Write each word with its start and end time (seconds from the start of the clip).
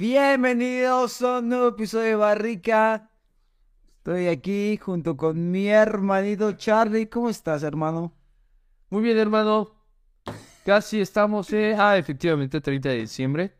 Bienvenidos 0.00 1.20
a 1.20 1.40
un 1.40 1.50
nuevo 1.50 1.68
episodio 1.68 2.06
de 2.06 2.14
Barrica. 2.14 3.10
Estoy 3.98 4.28
aquí 4.28 4.78
junto 4.78 5.14
con 5.14 5.50
mi 5.50 5.68
hermanito 5.68 6.52
Charlie. 6.52 7.10
¿Cómo 7.10 7.28
estás, 7.28 7.62
hermano? 7.62 8.10
Muy 8.88 9.02
bien, 9.02 9.18
hermano. 9.18 9.72
Casi 10.64 11.02
estamos, 11.02 11.52
eh, 11.52 11.76
ah, 11.78 11.98
efectivamente, 11.98 12.62
30 12.62 12.88
de 12.88 12.96
diciembre. 13.00 13.52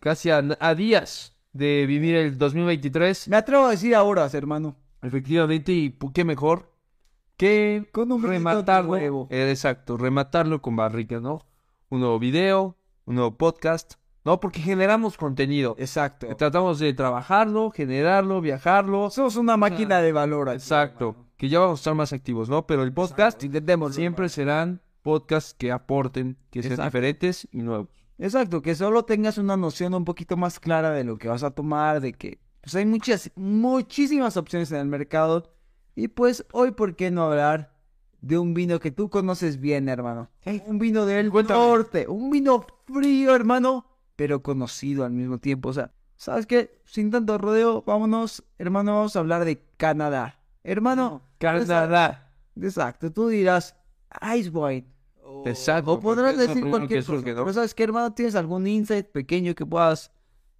Casi 0.00 0.30
a, 0.30 0.42
a 0.58 0.74
días 0.74 1.36
de 1.52 1.84
vivir 1.86 2.14
el 2.14 2.38
2023. 2.38 3.28
Me 3.28 3.36
atrevo 3.36 3.66
a 3.66 3.70
decir 3.72 3.94
ahora, 3.94 4.26
hermano. 4.32 4.74
Efectivamente, 5.02 5.72
y 5.72 5.98
qué 6.14 6.24
mejor 6.24 6.72
que 7.36 7.86
Con 7.92 8.10
un 8.10 8.22
rematarlo. 8.22 8.92
huevo. 8.92 9.28
eh, 9.30 9.50
exacto, 9.50 9.98
rematarlo 9.98 10.62
con 10.62 10.76
barrica, 10.76 11.20
¿no? 11.20 11.44
Un 11.90 12.00
nuevo 12.00 12.18
video, 12.18 12.74
un 13.04 13.16
nuevo 13.16 13.36
podcast, 13.36 13.96
¿no? 14.28 14.40
Porque 14.40 14.60
generamos 14.60 15.16
contenido. 15.16 15.74
Exacto. 15.78 16.26
Tratamos 16.36 16.78
de 16.78 16.92
trabajarlo, 16.92 17.70
generarlo, 17.70 18.42
viajarlo. 18.42 19.08
Somos 19.08 19.36
una 19.36 19.56
máquina 19.56 20.02
de 20.02 20.12
valor. 20.12 20.50
aquí, 20.50 20.56
Exacto. 20.56 21.08
hermano. 21.10 21.28
Que 21.38 21.48
ya 21.48 21.60
vamos 21.60 21.78
a 21.78 21.80
estar 21.80 21.94
más 21.94 22.12
activos, 22.12 22.50
¿no? 22.50 22.66
Pero 22.66 22.82
el 22.82 22.92
podcast 22.92 23.42
Intentemos. 23.42 23.94
siempre 23.94 24.28
serán 24.28 24.82
podcasts 25.02 25.54
que 25.54 25.72
aporten, 25.72 26.36
que 26.50 26.60
sean 26.60 26.72
Exacto. 26.72 26.88
diferentes 26.90 27.48
y 27.52 27.62
nuevos. 27.62 27.88
Exacto, 28.18 28.60
que 28.60 28.74
solo 28.74 29.06
tengas 29.06 29.38
una 29.38 29.56
noción 29.56 29.94
un 29.94 30.04
poquito 30.04 30.36
más 30.36 30.60
clara 30.60 30.90
de 30.90 31.04
lo 31.04 31.16
que 31.16 31.28
vas 31.28 31.42
a 31.42 31.52
tomar, 31.52 32.00
de 32.02 32.12
que 32.12 32.38
pues 32.60 32.74
hay 32.74 32.84
muchas, 32.84 33.30
muchísimas 33.36 34.36
opciones 34.36 34.70
en 34.72 34.78
el 34.78 34.88
mercado. 34.88 35.54
Y 35.94 36.08
pues 36.08 36.44
hoy, 36.52 36.72
¿por 36.72 36.96
qué 36.96 37.10
no 37.10 37.22
hablar 37.24 37.72
de 38.20 38.36
un 38.36 38.52
vino 38.52 38.78
que 38.78 38.90
tú 38.90 39.08
conoces 39.08 39.58
bien, 39.58 39.88
hermano? 39.88 40.28
Un 40.66 40.78
vino 40.78 41.06
del 41.06 41.30
Cuéntame. 41.30 41.60
norte, 41.60 42.06
un 42.08 42.30
vino 42.30 42.66
frío, 42.86 43.34
hermano, 43.34 43.86
pero 44.18 44.42
conocido 44.42 45.04
al 45.04 45.12
mismo 45.12 45.38
tiempo. 45.38 45.68
O 45.68 45.72
sea, 45.72 45.92
¿sabes 46.16 46.44
qué? 46.44 46.80
Sin 46.84 47.12
tanto 47.12 47.38
rodeo, 47.38 47.84
vámonos, 47.86 48.42
hermano, 48.58 48.96
vamos 48.96 49.14
a 49.14 49.20
hablar 49.20 49.44
de 49.44 49.62
Canadá. 49.76 50.40
Hermano, 50.64 51.22
Canadá. 51.38 52.32
Exacto, 52.60 53.12
tú 53.12 53.28
dirás 53.28 53.76
Ice 54.36 54.50
Wine. 54.50 54.88
O- 55.22 55.44
Exacto, 55.46 55.92
O 55.92 56.00
podrás 56.00 56.36
decir 56.36 56.68
cualquier 56.68 57.04
surge, 57.04 57.22
cosa. 57.22 57.34
¿no? 57.36 57.44
Pero 57.44 57.52
sabes 57.54 57.74
qué, 57.76 57.84
hermano, 57.84 58.12
tienes 58.12 58.34
algún 58.34 58.66
insight 58.66 59.06
pequeño 59.06 59.54
que 59.54 59.64
puedas 59.64 60.10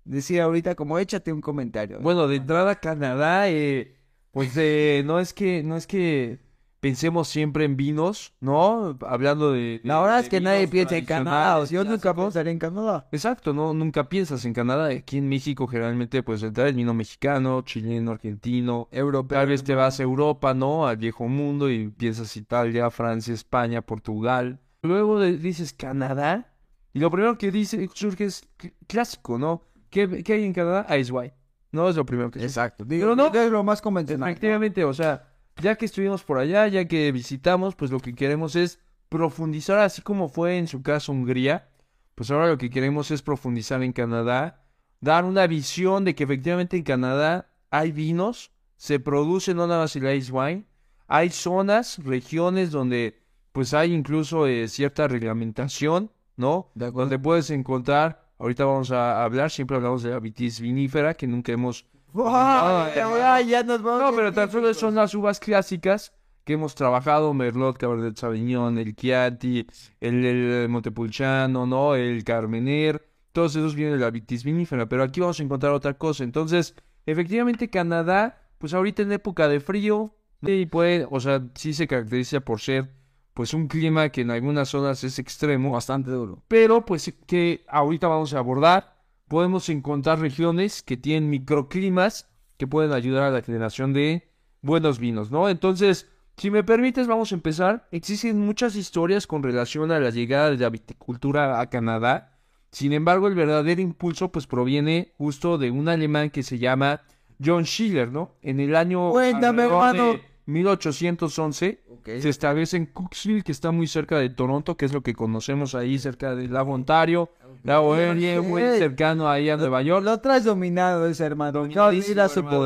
decir 0.04 0.40
ahorita, 0.40 0.76
como 0.76 0.96
échate 1.00 1.32
un 1.32 1.40
comentario. 1.40 1.98
Bueno, 2.00 2.28
de 2.28 2.36
entrada 2.36 2.70
a 2.70 2.74
Canadá, 2.76 3.48
eh, 3.50 3.96
pues 4.30 4.52
eh, 4.56 5.02
no 5.04 5.18
es 5.18 5.34
que 5.34 5.64
no 5.64 5.76
es 5.76 5.88
que 5.88 6.38
pensemos 6.80 7.28
siempre 7.28 7.64
en 7.64 7.76
vinos, 7.76 8.34
¿no? 8.40 8.96
Hablando 9.06 9.52
de, 9.52 9.58
de- 9.60 9.80
la 9.84 10.00
verdad 10.00 10.16
de 10.16 10.22
es 10.22 10.28
que 10.28 10.40
nadie 10.40 10.68
piensa 10.68 10.96
en 10.96 11.04
Canadá. 11.04 11.58
O 11.58 11.66
sea, 11.66 11.82
yo 11.82 11.88
nunca 11.88 12.14
pensaría 12.14 12.52
en 12.52 12.58
Canadá. 12.58 13.08
Exacto, 13.12 13.52
no 13.52 13.74
nunca 13.74 14.08
piensas 14.08 14.44
en 14.44 14.52
Canadá. 14.52 14.86
Aquí 14.88 15.18
en 15.18 15.28
México 15.28 15.66
generalmente 15.66 16.22
pues 16.22 16.42
entra 16.42 16.68
el 16.68 16.74
vino 16.74 16.94
mexicano, 16.94 17.62
chileno, 17.62 18.12
argentino. 18.12 18.88
Europeo. 18.92 19.38
Tal 19.38 19.48
vez 19.48 19.64
te 19.64 19.74
vas 19.74 19.98
a 20.00 20.02
Europa, 20.02 20.54
¿no? 20.54 20.86
Al 20.86 20.96
viejo 20.96 21.26
mundo 21.28 21.70
y 21.70 21.88
piensas 21.88 22.36
Italia, 22.36 22.90
Francia, 22.90 23.34
España, 23.34 23.82
Portugal. 23.82 24.60
Luego 24.82 25.18
de- 25.20 25.36
dices 25.36 25.72
Canadá 25.72 26.52
y 26.92 27.00
lo 27.00 27.10
primero 27.10 27.36
que 27.36 27.50
dice 27.50 27.88
surge 27.92 28.24
es 28.26 28.48
cl- 28.58 28.72
clásico, 28.86 29.38
¿no? 29.38 29.62
¿Qué, 29.90 30.22
qué 30.22 30.34
hay 30.34 30.44
en 30.44 30.52
Canadá? 30.52 30.98
Ice 30.98 31.10
White. 31.12 31.34
No 31.70 31.88
es 31.88 31.96
lo 31.96 32.06
primero 32.06 32.30
que. 32.30 32.42
Exacto. 32.42 32.84
Pero 32.88 33.14
no. 33.14 33.26
Es 33.32 33.50
lo 33.50 33.62
más 33.62 33.82
convencional. 33.82 34.30
Efectivamente, 34.30 34.84
o 34.84 34.94
sea, 34.94 35.27
ya 35.60 35.76
que 35.76 35.84
estuvimos 35.84 36.24
por 36.24 36.38
allá, 36.38 36.66
ya 36.68 36.86
que 36.86 37.12
visitamos, 37.12 37.74
pues 37.74 37.90
lo 37.90 38.00
que 38.00 38.14
queremos 38.14 38.56
es 38.56 38.78
profundizar, 39.08 39.78
así 39.78 40.02
como 40.02 40.28
fue 40.28 40.58
en 40.58 40.66
su 40.66 40.82
caso 40.82 41.12
Hungría, 41.12 41.68
pues 42.14 42.30
ahora 42.30 42.48
lo 42.48 42.58
que 42.58 42.70
queremos 42.70 43.10
es 43.10 43.22
profundizar 43.22 43.82
en 43.82 43.92
Canadá, 43.92 44.64
dar 45.00 45.24
una 45.24 45.46
visión 45.46 46.04
de 46.04 46.14
que 46.14 46.24
efectivamente 46.24 46.76
en 46.76 46.82
Canadá 46.82 47.50
hay 47.70 47.92
vinos, 47.92 48.52
se 48.76 49.00
produce 49.00 49.54
no 49.54 49.66
nada 49.66 49.82
más 49.82 49.96
el 49.96 50.14
ice 50.14 50.32
wine, 50.32 50.64
hay 51.06 51.30
zonas, 51.30 51.98
regiones 52.04 52.70
donde 52.70 53.20
pues 53.52 53.74
hay 53.74 53.92
incluso 53.92 54.46
eh, 54.46 54.68
cierta 54.68 55.08
reglamentación, 55.08 56.12
¿no? 56.36 56.70
De. 56.74 56.90
Donde 56.90 57.18
puedes 57.18 57.50
encontrar, 57.50 58.30
ahorita 58.38 58.64
vamos 58.64 58.90
a 58.92 59.24
hablar, 59.24 59.50
siempre 59.50 59.76
hablamos 59.76 60.02
de 60.02 60.10
la 60.10 60.20
vitis 60.20 60.60
vinífera, 60.60 61.14
que 61.14 61.26
nunca 61.26 61.52
hemos 61.52 61.86
Ah, 62.14 63.40
ya 63.46 63.62
nos 63.62 63.82
vamos 63.82 64.10
no, 64.10 64.16
pero 64.16 64.32
tan 64.32 64.50
solo 64.50 64.72
son 64.74 64.94
las 64.94 65.14
uvas 65.14 65.38
clásicas 65.40 66.12
que 66.44 66.54
hemos 66.54 66.74
trabajado, 66.74 67.34
Merlot, 67.34 67.76
Cabernet 67.76 68.16
Sauvignon, 68.16 68.78
el 68.78 68.96
Chianti, 68.96 69.66
el, 70.00 70.24
el 70.24 70.68
Montepulciano, 70.70 71.66
¿no? 71.66 71.94
El 71.94 72.24
Carmener, 72.24 73.06
todos 73.32 73.54
esos 73.54 73.74
vienen 73.74 73.98
de 73.98 74.00
la 74.04 74.10
vitis 74.10 74.44
vinífera, 74.44 74.88
pero 74.88 75.02
aquí 75.02 75.20
vamos 75.20 75.38
a 75.38 75.42
encontrar 75.42 75.72
otra 75.72 75.94
cosa. 75.94 76.24
Entonces, 76.24 76.74
efectivamente 77.04 77.68
Canadá, 77.68 78.40
pues 78.56 78.72
ahorita 78.72 79.02
en 79.02 79.12
época 79.12 79.46
de 79.48 79.60
frío, 79.60 80.14
y 80.40 80.66
puede, 80.66 81.06
o 81.10 81.20
sea, 81.20 81.42
sí 81.54 81.74
se 81.74 81.86
caracteriza 81.86 82.40
por 82.40 82.60
ser, 82.60 82.90
pues 83.34 83.52
un 83.52 83.68
clima 83.68 84.08
que 84.08 84.22
en 84.22 84.30
algunas 84.30 84.70
zonas 84.70 85.04
es 85.04 85.18
extremo, 85.18 85.72
Bastante 85.72 86.10
duro. 86.10 86.42
pero 86.48 86.84
pues 86.84 87.12
que 87.26 87.64
ahorita 87.68 88.08
vamos 88.08 88.32
a 88.32 88.38
abordar. 88.38 88.97
Podemos 89.28 89.68
encontrar 89.68 90.20
regiones 90.20 90.82
que 90.82 90.96
tienen 90.96 91.30
microclimas 91.30 92.28
que 92.56 92.66
pueden 92.66 92.92
ayudar 92.92 93.24
a 93.24 93.30
la 93.30 93.42
generación 93.42 93.92
de 93.92 94.28
buenos 94.62 94.98
vinos, 94.98 95.30
¿no? 95.30 95.48
Entonces, 95.48 96.08
si 96.36 96.50
me 96.50 96.64
permites, 96.64 97.06
vamos 97.06 97.32
a 97.32 97.34
empezar. 97.34 97.88
Existen 97.90 98.38
muchas 98.38 98.76
historias 98.76 99.26
con 99.26 99.42
relación 99.42 99.90
a 99.90 100.00
la 100.00 100.10
llegada 100.10 100.50
de 100.50 100.56
la 100.56 100.70
viticultura 100.70 101.60
a 101.60 101.68
Canadá. 101.68 102.38
Sin 102.70 102.92
embargo, 102.92 103.28
el 103.28 103.34
verdadero 103.34 103.80
impulso 103.80 104.30
pues 104.30 104.46
proviene 104.46 105.14
justo 105.18 105.58
de 105.58 105.70
un 105.70 105.88
alemán 105.88 106.30
que 106.30 106.42
se 106.42 106.58
llama 106.58 107.02
John 107.44 107.64
Schiller, 107.64 108.10
¿no? 108.10 108.36
En 108.42 108.60
el 108.60 108.76
año 108.76 109.10
Cuéntame, 109.10 109.62
de 109.62 109.68
hermano. 109.68 110.20
1811 110.48 111.82
Ok. 111.90 112.08
se 112.20 112.28
establece 112.28 112.76
en 112.76 112.86
Cooksville, 112.86 113.42
que 113.42 113.52
está 113.52 113.70
muy 113.70 113.86
cerca 113.86 114.18
de 114.18 114.30
Toronto, 114.30 114.76
que 114.76 114.86
es 114.86 114.92
lo 114.92 115.02
que 115.02 115.14
conocemos 115.14 115.74
ahí, 115.74 115.98
cerca 115.98 116.34
del 116.34 116.52
lago 116.52 116.72
Ontario. 116.72 117.30
Lago 117.64 117.96
Erie, 117.96 118.40
muy 118.40 118.62
cercano 118.78 119.28
ahí 119.28 119.50
a 119.50 119.56
Nueva 119.56 119.82
York. 119.82 120.04
Lo 120.04 120.20
traes 120.20 120.44
dominado 120.44 121.06
ese 121.06 121.24
hermano. 121.24 121.66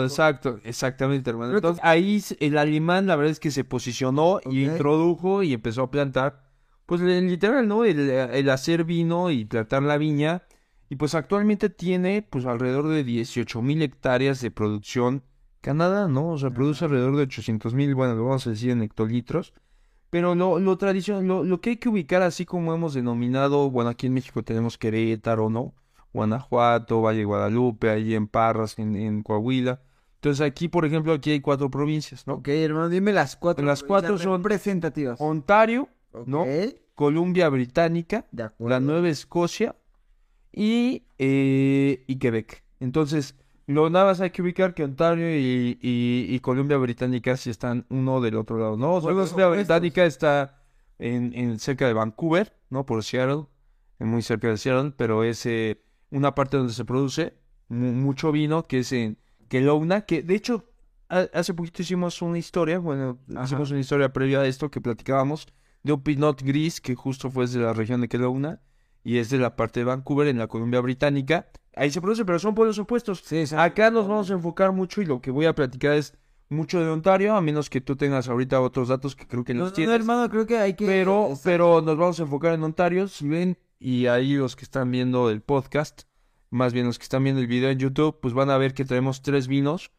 Exacto, 0.05 0.61
exactamente, 0.65 1.31
hermano. 1.31 1.55
Entonces, 1.55 1.83
ahí 1.85 2.23
el 2.41 2.59
alemán, 2.59 3.07
la 3.07 3.17
verdad 3.17 3.33
es 3.33 3.41
que 3.41 3.51
se 3.51 3.65
posicionó 3.65 4.41
y 4.49 4.65
introdujo 4.65 5.43
y 5.43 5.55
empezó 5.55 5.83
a 5.83 5.91
plantar, 5.91 6.43
pues 6.87 7.01
literal, 7.01 7.67
¿no? 7.67 7.85
El, 7.85 8.11
el 8.11 8.51
hacer 8.51 8.85
vino 8.85 9.31
y 9.31 9.45
plantar 9.45 9.83
la 9.83 9.97
viña. 9.97 10.43
Y 10.91 10.97
pues 10.97 11.15
actualmente 11.15 11.71
tiene, 11.71 12.21
pues 12.29 12.45
alrededor 12.45 12.87
de 12.89 13.03
18 13.03 13.63
mil 13.63 13.81
hectáreas 13.83 14.41
de 14.43 14.51
producción. 14.51 15.23
Canadá, 15.63 16.09
¿no? 16.09 16.29
O 16.33 16.39
sea, 16.39 16.51
produce 16.51 16.85
alrededor 16.85 17.17
de 17.17 17.23
800 17.23 17.73
mil, 17.73 17.95
bueno, 17.95 18.15
lo 18.15 18.25
vamos 18.27 18.47
a 18.47 18.51
decir 18.51 18.71
en 18.71 18.83
hectolitros. 18.83 19.55
Pero 20.11 20.35
lo, 20.35 20.59
lo 20.59 20.77
tradicional, 20.77 21.25
lo, 21.27 21.43
lo 21.43 21.63
que 21.63 21.71
hay 21.71 21.77
que 21.79 21.89
ubicar 21.89 22.21
así 22.21 22.45
como 22.45 22.75
hemos 22.75 22.93
denominado, 22.93 23.71
bueno, 23.71 23.89
aquí 23.89 24.09
en 24.09 24.13
México 24.15 24.43
tenemos 24.43 24.77
Querétaro, 24.77 25.49
¿no? 25.49 25.73
Guanajuato, 26.13 27.01
Valle 27.01 27.21
de 27.21 27.25
Guadalupe, 27.25 27.89
ahí 27.89 28.15
en 28.15 28.27
Parras, 28.29 28.79
en, 28.79 28.95
en 28.97 29.23
Coahuila. 29.23 29.81
Entonces 30.17 30.47
aquí, 30.47 30.69
por 30.69 30.85
ejemplo, 30.85 31.15
aquí 31.15 31.31
hay 31.31 31.41
cuatro 31.41 31.71
provincias, 31.71 32.27
¿no? 32.27 32.35
Ok, 32.35 32.49
hermano, 32.49 32.91
dime 32.91 33.13
las 33.13 33.37
cuatro. 33.37 33.65
Las 33.65 33.83
cuatro 33.83 34.19
son- 34.19 34.43
representativas. 34.43 35.19
Ontario, 35.21 35.89
¿no? 36.27 36.45
Columbia 36.95 37.49
Británica, 37.49 38.27
De 38.31 38.51
la 38.59 38.81
Nueva 38.81 39.09
Escocia 39.09 39.75
y, 40.53 41.05
eh, 41.19 42.05
y 42.07 42.17
Quebec. 42.17 42.63
Entonces, 42.81 43.35
lo 43.73 43.91
nada 43.91 44.07
más 44.07 44.21
hay 44.21 44.31
que 44.31 44.43
ubicar 44.43 44.75
que 44.75 44.85
Ontario 44.85 45.29
y, 45.31 45.79
y, 45.81 46.27
y 46.29 46.41
Columbia 46.41 46.77
Británica 46.79 47.37
sí 47.37 47.51
están 47.51 47.87
uno 47.91 48.21
del 48.21 48.37
otro 48.37 48.59
lado, 48.59 48.77
¿no? 48.77 48.95
O 48.95 49.01
sea, 49.01 49.11
opuestos. 49.13 49.51
Británica 49.51 50.05
está 50.05 50.63
en, 50.99 51.33
en 51.35 51.59
cerca 51.59 51.87
de 51.87 51.93
Vancouver, 51.95 52.57
¿no? 52.71 52.87
Por 52.87 53.03
Seattle, 53.05 53.47
muy 53.99 54.23
cerca 54.23 54.49
de 54.49 54.57
Seattle, 54.57 54.93
pero 54.97 55.25
es 55.25 55.45
eh, 55.47 55.83
una 56.11 56.35
parte 56.35 56.57
donde 56.57 56.73
se 56.73 56.85
produce 56.85 57.35
mu- 57.69 57.93
mucho 57.93 58.33
vino, 58.33 58.67
que 58.67 58.81
es 58.81 58.93
en 58.93 59.19
Kelowna, 59.49 60.03
que 60.03 60.23
de 60.23 60.35
hecho 60.35 60.65
ha- 61.09 61.29
hace 61.35 61.55
poquito 61.55 61.83
hicimos 61.83 62.23
una 62.23 62.39
historia, 62.39 62.79
bueno, 62.79 63.19
Ajá. 63.35 63.45
hicimos 63.45 63.71
una 63.71 63.81
historia 63.81 64.13
previa 64.13 64.41
a 64.41 64.47
esto 64.47 64.71
que 64.71 64.81
platicábamos 64.81 65.47
de 65.83 65.93
un 65.93 66.03
Pinot 66.03 66.43
Gris 66.43 66.81
que 66.81 66.95
justo 66.95 67.31
fue 67.31 67.47
de 67.47 67.59
la 67.59 67.73
región 67.73 68.01
de 68.01 68.09
Kelowna 68.09 68.61
y 69.05 69.19
es 69.19 69.31
de 69.31 69.39
la 69.39 69.57
parte 69.57 69.81
de 69.81 69.85
Vancouver 69.85 70.29
en 70.29 70.39
la 70.39 70.47
Columbia 70.47 70.81
Británica. 70.81 71.49
Ahí 71.75 71.91
se 71.91 72.01
produce, 72.01 72.25
pero 72.25 72.39
son 72.39 72.55
pueblos 72.55 72.79
opuestos. 72.79 73.23
Sí, 73.25 73.47
sí. 73.47 73.55
Acá 73.57 73.91
nos 73.91 74.07
vamos 74.07 74.31
a 74.31 74.35
enfocar 74.35 74.73
mucho 74.73 75.01
y 75.01 75.07
lo 75.07 75.21
que 75.21 75.31
voy 75.31 75.47
a 75.47 75.55
platicar 75.55 75.93
es 75.95 76.15
mucho 76.51 76.81
de 76.81 76.91
Ontario, 76.91 77.35
a 77.35 77.41
menos 77.41 77.71
que 77.71 77.81
tú 77.81 77.97
tengas 77.97 78.29
ahorita 78.29 78.61
otros 78.61 78.89
datos 78.89 79.17
que 79.17 79.27
creo 79.27 79.43
que 79.43 79.55
No, 79.55 79.61
los 79.61 79.71
no, 79.71 79.75
tienes. 79.75 79.95
hermano, 79.95 80.29
creo 80.29 80.47
que 80.47 80.59
hay 80.59 80.75
que. 80.75 80.85
Pero, 80.85 81.31
pero 81.43 81.81
nos 81.81 81.97
vamos 81.97 82.21
a 82.21 82.25
enfocar 82.25 82.53
en 82.53 82.63
Ontario, 82.63 83.09
si 83.09 83.27
ven, 83.27 83.57
y 83.79 84.07
ahí 84.07 84.35
los 84.35 84.55
que 84.55 84.65
están 84.65 84.91
viendo 84.91 85.31
el 85.31 85.41
podcast, 85.41 86.03
más 86.51 86.75
bien 86.75 86.85
los 86.85 86.99
que 86.99 87.05
están 87.05 87.25
viendo 87.25 87.41
el 87.41 87.47
video 87.47 87.71
en 87.71 87.79
YouTube, 87.79 88.19
pues 88.21 88.35
van 88.35 88.51
a 88.51 88.59
ver 88.59 88.75
que 88.75 88.85
traemos 88.85 89.23
tres 89.23 89.49
vinos. 89.49 89.91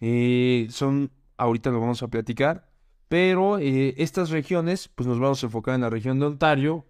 Eh, 0.00 0.68
son, 0.70 1.10
ahorita 1.38 1.70
lo 1.70 1.80
vamos 1.80 2.02
a 2.04 2.08
platicar, 2.08 2.70
pero 3.08 3.58
eh, 3.58 3.94
estas 3.98 4.30
regiones, 4.30 4.88
pues 4.94 5.08
nos 5.08 5.18
vamos 5.18 5.42
a 5.42 5.46
enfocar 5.46 5.74
en 5.74 5.80
la 5.80 5.90
región 5.90 6.20
de 6.20 6.26
Ontario, 6.26 6.86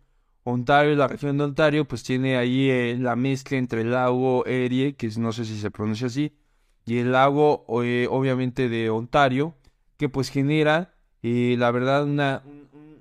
Ontario, 0.48 0.94
la 0.94 1.08
región 1.08 1.36
de 1.38 1.42
Ontario, 1.42 1.88
pues 1.88 2.04
tiene 2.04 2.36
ahí 2.36 2.70
eh, 2.70 2.96
la 3.00 3.16
mezcla 3.16 3.58
entre 3.58 3.80
el 3.80 3.90
lago 3.90 4.46
Erie, 4.46 4.94
que 4.94 5.10
no 5.18 5.32
sé 5.32 5.44
si 5.44 5.58
se 5.58 5.72
pronuncia 5.72 6.06
así, 6.06 6.36
y 6.84 6.98
el 6.98 7.10
lago, 7.10 7.66
eh, 7.82 8.06
obviamente, 8.08 8.68
de 8.68 8.88
Ontario, 8.88 9.56
que 9.96 10.08
pues 10.08 10.30
genera, 10.30 10.94
eh, 11.24 11.56
la 11.58 11.72
verdad, 11.72 12.04
una, 12.04 12.44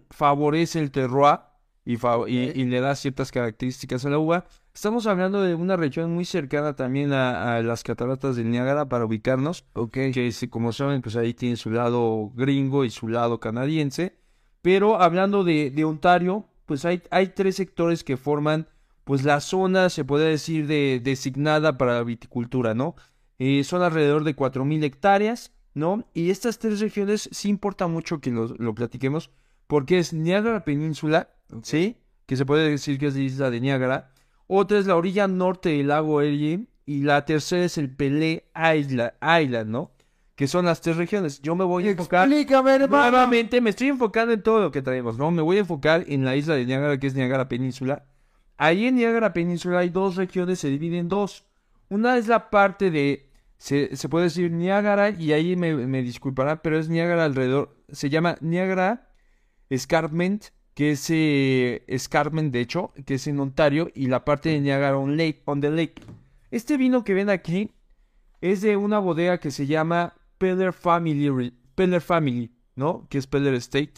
favorece 0.09 0.79
el 0.79 0.89
terroir 0.89 1.41
y, 1.85 1.93
y, 2.35 2.65
le 2.65 2.79
da 2.79 2.95
ciertas 2.95 3.31
características 3.31 4.03
a 4.05 4.09
la 4.09 4.17
uva. 4.17 4.45
Estamos 4.73 5.05
hablando 5.05 5.43
de 5.43 5.53
una 5.53 5.75
región 5.75 6.15
muy 6.15 6.25
cercana 6.25 6.75
también 6.75 7.13
a, 7.13 7.61
las 7.61 7.83
cataratas 7.83 8.37
del 8.37 8.49
Niágara 8.49 8.89
para 8.89 9.05
ubicarnos. 9.05 9.65
Que 9.91 10.33
como 10.49 10.71
saben, 10.71 11.03
pues 11.03 11.15
ahí 11.15 11.35
tiene 11.35 11.57
su 11.57 11.69
lado 11.69 12.31
gringo 12.33 12.85
y 12.85 12.89
su 12.89 13.07
lado 13.07 13.39
canadiense. 13.39 14.17
Pero 14.63 14.99
hablando 14.99 15.43
de, 15.43 15.69
de 15.69 15.85
Ontario, 15.85 16.47
pues 16.65 16.85
hay, 16.85 17.01
hay 17.11 17.27
tres 17.29 17.55
sectores 17.55 18.03
que 18.03 18.17
forman 18.17 18.67
pues 19.03 19.23
la 19.23 19.39
zona, 19.39 19.89
se 19.89 20.03
puede 20.03 20.29
decir, 20.29 20.67
de, 20.67 20.99
designada 21.03 21.77
para 21.77 21.93
la 21.93 22.03
viticultura, 22.03 22.73
¿no? 22.73 22.95
Eh, 23.37 23.63
son 23.63 23.83
alrededor 23.83 24.23
de 24.23 24.35
4.000 24.35 24.83
hectáreas, 24.83 25.51
¿no? 25.73 26.07
Y 26.13 26.31
estas 26.31 26.57
tres 26.57 26.79
regiones 26.79 27.29
sí 27.31 27.49
importa 27.49 27.87
mucho 27.87 28.19
que 28.19 28.31
lo, 28.31 28.47
lo 28.47 28.73
platiquemos, 28.73 29.29
porque 29.67 29.99
es 29.99 30.13
Niágara 30.13 30.63
Península, 30.63 31.29
¿sí? 31.61 31.97
Que 32.25 32.35
se 32.35 32.45
puede 32.45 32.69
decir 32.69 32.97
que 32.97 33.07
es 33.07 33.15
la 33.15 33.21
isla 33.21 33.49
de 33.51 33.61
Niágara. 33.61 34.11
Otra 34.47 34.79
es 34.79 34.87
la 34.87 34.95
orilla 34.95 35.27
norte 35.27 35.69
del 35.69 35.87
lago 35.87 36.21
Erie. 36.21 36.67
Y 36.87 37.01
la 37.01 37.25
tercera 37.25 37.65
es 37.65 37.79
el 37.79 37.89
Pelé 37.89 38.45
Island, 38.55 39.13
Island, 39.21 39.71
¿no? 39.71 39.91
Que 40.35 40.47
son 40.47 40.65
las 40.65 40.81
tres 40.81 40.97
regiones. 40.97 41.41
Yo 41.41 41.55
me 41.55 41.63
voy 41.63 41.87
a 41.87 41.91
enfocar. 41.91 42.27
Nuevamente, 42.27 43.61
me 43.61 43.69
estoy 43.69 43.87
enfocando 43.87 44.33
en 44.33 44.43
todo 44.43 44.61
lo 44.61 44.71
que 44.71 44.81
traemos, 44.81 45.17
¿no? 45.17 45.31
Me 45.31 45.41
voy 45.41 45.57
a 45.57 45.61
enfocar 45.61 46.03
en 46.07 46.25
la 46.25 46.35
isla 46.35 46.55
de 46.55 46.65
Niágara, 46.65 46.99
que 46.99 47.07
es 47.07 47.15
Niágara 47.15 47.47
Península. 47.47 48.05
Ahí 48.57 48.85
en 48.85 48.95
Niágara 48.95 49.33
Península 49.33 49.79
hay 49.79 49.89
dos 49.89 50.15
regiones, 50.15 50.59
se 50.59 50.69
dividen 50.69 50.99
en 50.99 51.09
dos. 51.09 51.45
Una 51.89 52.17
es 52.17 52.27
la 52.27 52.49
parte 52.49 52.91
de. 52.91 53.29
Se, 53.57 53.87
puede 54.09 54.25
decir 54.25 54.51
Niágara, 54.51 55.09
y 55.09 55.31
ahí 55.31 55.55
me, 55.55 55.73
me 55.73 56.01
disculpará, 56.01 56.61
pero 56.61 56.77
es 56.77 56.89
Niágara 56.89 57.23
alrededor. 57.23 57.77
Se 57.89 58.09
llama 58.09 58.37
Niágara 58.41 59.09
Escarpment 59.69 60.47
que 60.75 60.91
es 60.91 61.09
eh, 61.09 61.83
Escarpment, 61.87 62.53
de 62.53 62.59
hecho, 62.59 62.91
que 63.05 63.15
es 63.15 63.25
en 63.27 63.39
Ontario, 63.39 63.89
y 63.95 64.07
la 64.07 64.25
parte 64.25 64.49
de 64.49 64.59
Niagara 64.59 64.97
on, 64.97 65.17
Lake, 65.17 65.41
on 65.45 65.61
the 65.61 65.71
Lake. 65.71 66.03
Este 66.51 66.77
vino 66.77 67.03
que 67.03 67.13
ven 67.13 67.29
aquí 67.29 67.71
es 68.41 68.61
de 68.61 68.77
una 68.77 68.99
bodega 68.99 69.39
que 69.39 69.51
se 69.51 69.67
llama 69.67 70.13
Peller 70.37 70.73
Family, 70.73 71.53
Peller 71.75 72.01
Family 72.01 72.51
¿no? 72.75 73.07
Que 73.09 73.17
es 73.17 73.27
Peller 73.27 73.53
Estate. 73.53 73.93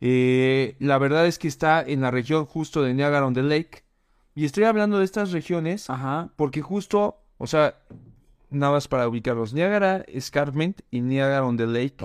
Eh, 0.00 0.76
la 0.78 0.98
verdad 0.98 1.26
es 1.26 1.38
que 1.38 1.48
está 1.48 1.82
en 1.82 2.00
la 2.00 2.10
región 2.10 2.46
justo 2.46 2.82
de 2.82 2.94
Niagara 2.94 3.26
on 3.26 3.34
the 3.34 3.42
Lake. 3.42 3.84
Y 4.34 4.44
estoy 4.44 4.64
hablando 4.64 4.98
de 4.98 5.04
estas 5.04 5.32
regiones 5.32 5.90
Ajá. 5.90 6.32
porque 6.36 6.62
justo, 6.62 7.22
o 7.38 7.46
sea, 7.46 7.78
nada 8.50 8.72
más 8.72 8.88
para 8.88 9.08
ubicarlos. 9.08 9.52
Niagara 9.52 10.04
Escarpment 10.06 10.80
y 10.90 11.00
Niagara 11.00 11.44
on 11.44 11.56
the 11.56 11.66
Lake 11.66 11.96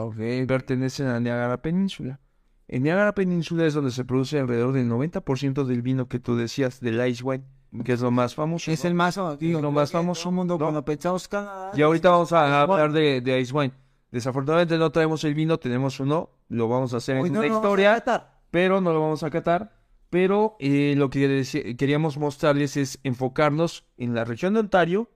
pertenecen 0.47 1.07
a 1.07 1.19
Niagara 1.19 1.61
Península. 1.61 2.19
En 2.67 2.83
Niagara 2.83 3.13
Península 3.13 3.65
es 3.65 3.75
donde 3.75 3.91
se 3.91 4.05
produce 4.05 4.39
alrededor 4.39 4.73
del 4.73 4.89
90% 4.89 5.65
del 5.65 5.83
vino 5.83 6.07
que 6.07 6.19
tú 6.19 6.35
decías, 6.35 6.79
del 6.79 7.05
ice 7.07 7.23
wine, 7.23 7.43
que 7.83 7.93
es 7.93 8.01
lo 8.01 8.11
más 8.11 8.35
famoso. 8.35 8.71
Es 8.71 8.85
el 8.85 8.93
más, 8.93 9.19
digo, 9.39 9.61
lo 9.61 9.71
más 9.71 9.91
famoso. 9.91 10.31
Mundo, 10.31 10.57
Cuando 10.57 10.83
pensamos 10.83 11.27
Canadá. 11.27 11.71
Y 11.75 11.81
ahorita 11.81 12.09
vamos 12.09 12.31
a 12.31 12.61
hablar 12.61 12.91
de, 12.91 13.21
de, 13.21 13.39
ice 13.39 13.53
wine. 13.53 13.73
Desafortunadamente 14.11 14.77
no 14.77 14.91
traemos 14.91 15.23
el 15.23 15.33
vino, 15.33 15.57
tenemos 15.57 15.99
uno, 15.99 16.29
lo 16.49 16.67
vamos 16.67 16.93
a 16.93 16.97
hacer 16.97 17.17
en 17.17 17.33
la 17.33 17.47
historia, 17.47 18.03
pero 18.49 18.79
no 18.79 18.93
lo 18.93 19.01
vamos 19.01 19.23
a 19.23 19.29
catar. 19.29 19.75
Pero 20.09 20.55
eh, 20.59 20.93
lo 20.95 21.09
que 21.09 21.75
queríamos 21.77 22.17
mostrarles 22.17 22.77
es 22.77 22.99
enfocarnos 23.03 23.85
en 23.97 24.15
la 24.15 24.23
región 24.23 24.53
de 24.53 24.61
Ontario, 24.61 25.09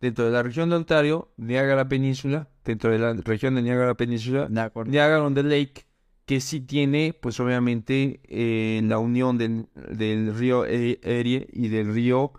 dentro 0.00 0.24
de 0.24 0.30
la 0.30 0.42
región 0.42 0.70
de 0.70 0.76
Ontario, 0.76 1.32
Niagara 1.36 1.88
Península, 1.88 2.48
dentro 2.64 2.90
de 2.90 2.98
la 2.98 3.12
región 3.12 3.54
de 3.54 3.62
Niagara 3.62 3.94
Península, 3.94 4.48
Niagara 4.48 5.22
on 5.22 5.34
the 5.34 5.42
Lake, 5.42 5.84
que 6.26 6.40
sí 6.40 6.60
tiene, 6.60 7.14
pues 7.20 7.40
obviamente, 7.40 8.20
eh, 8.24 8.80
la 8.84 8.98
unión 8.98 9.38
del, 9.38 9.66
río 10.34 10.64
e-, 10.64 11.00
Erie 11.02 11.48
y 11.52 11.68
del 11.68 11.92
río, 11.92 12.32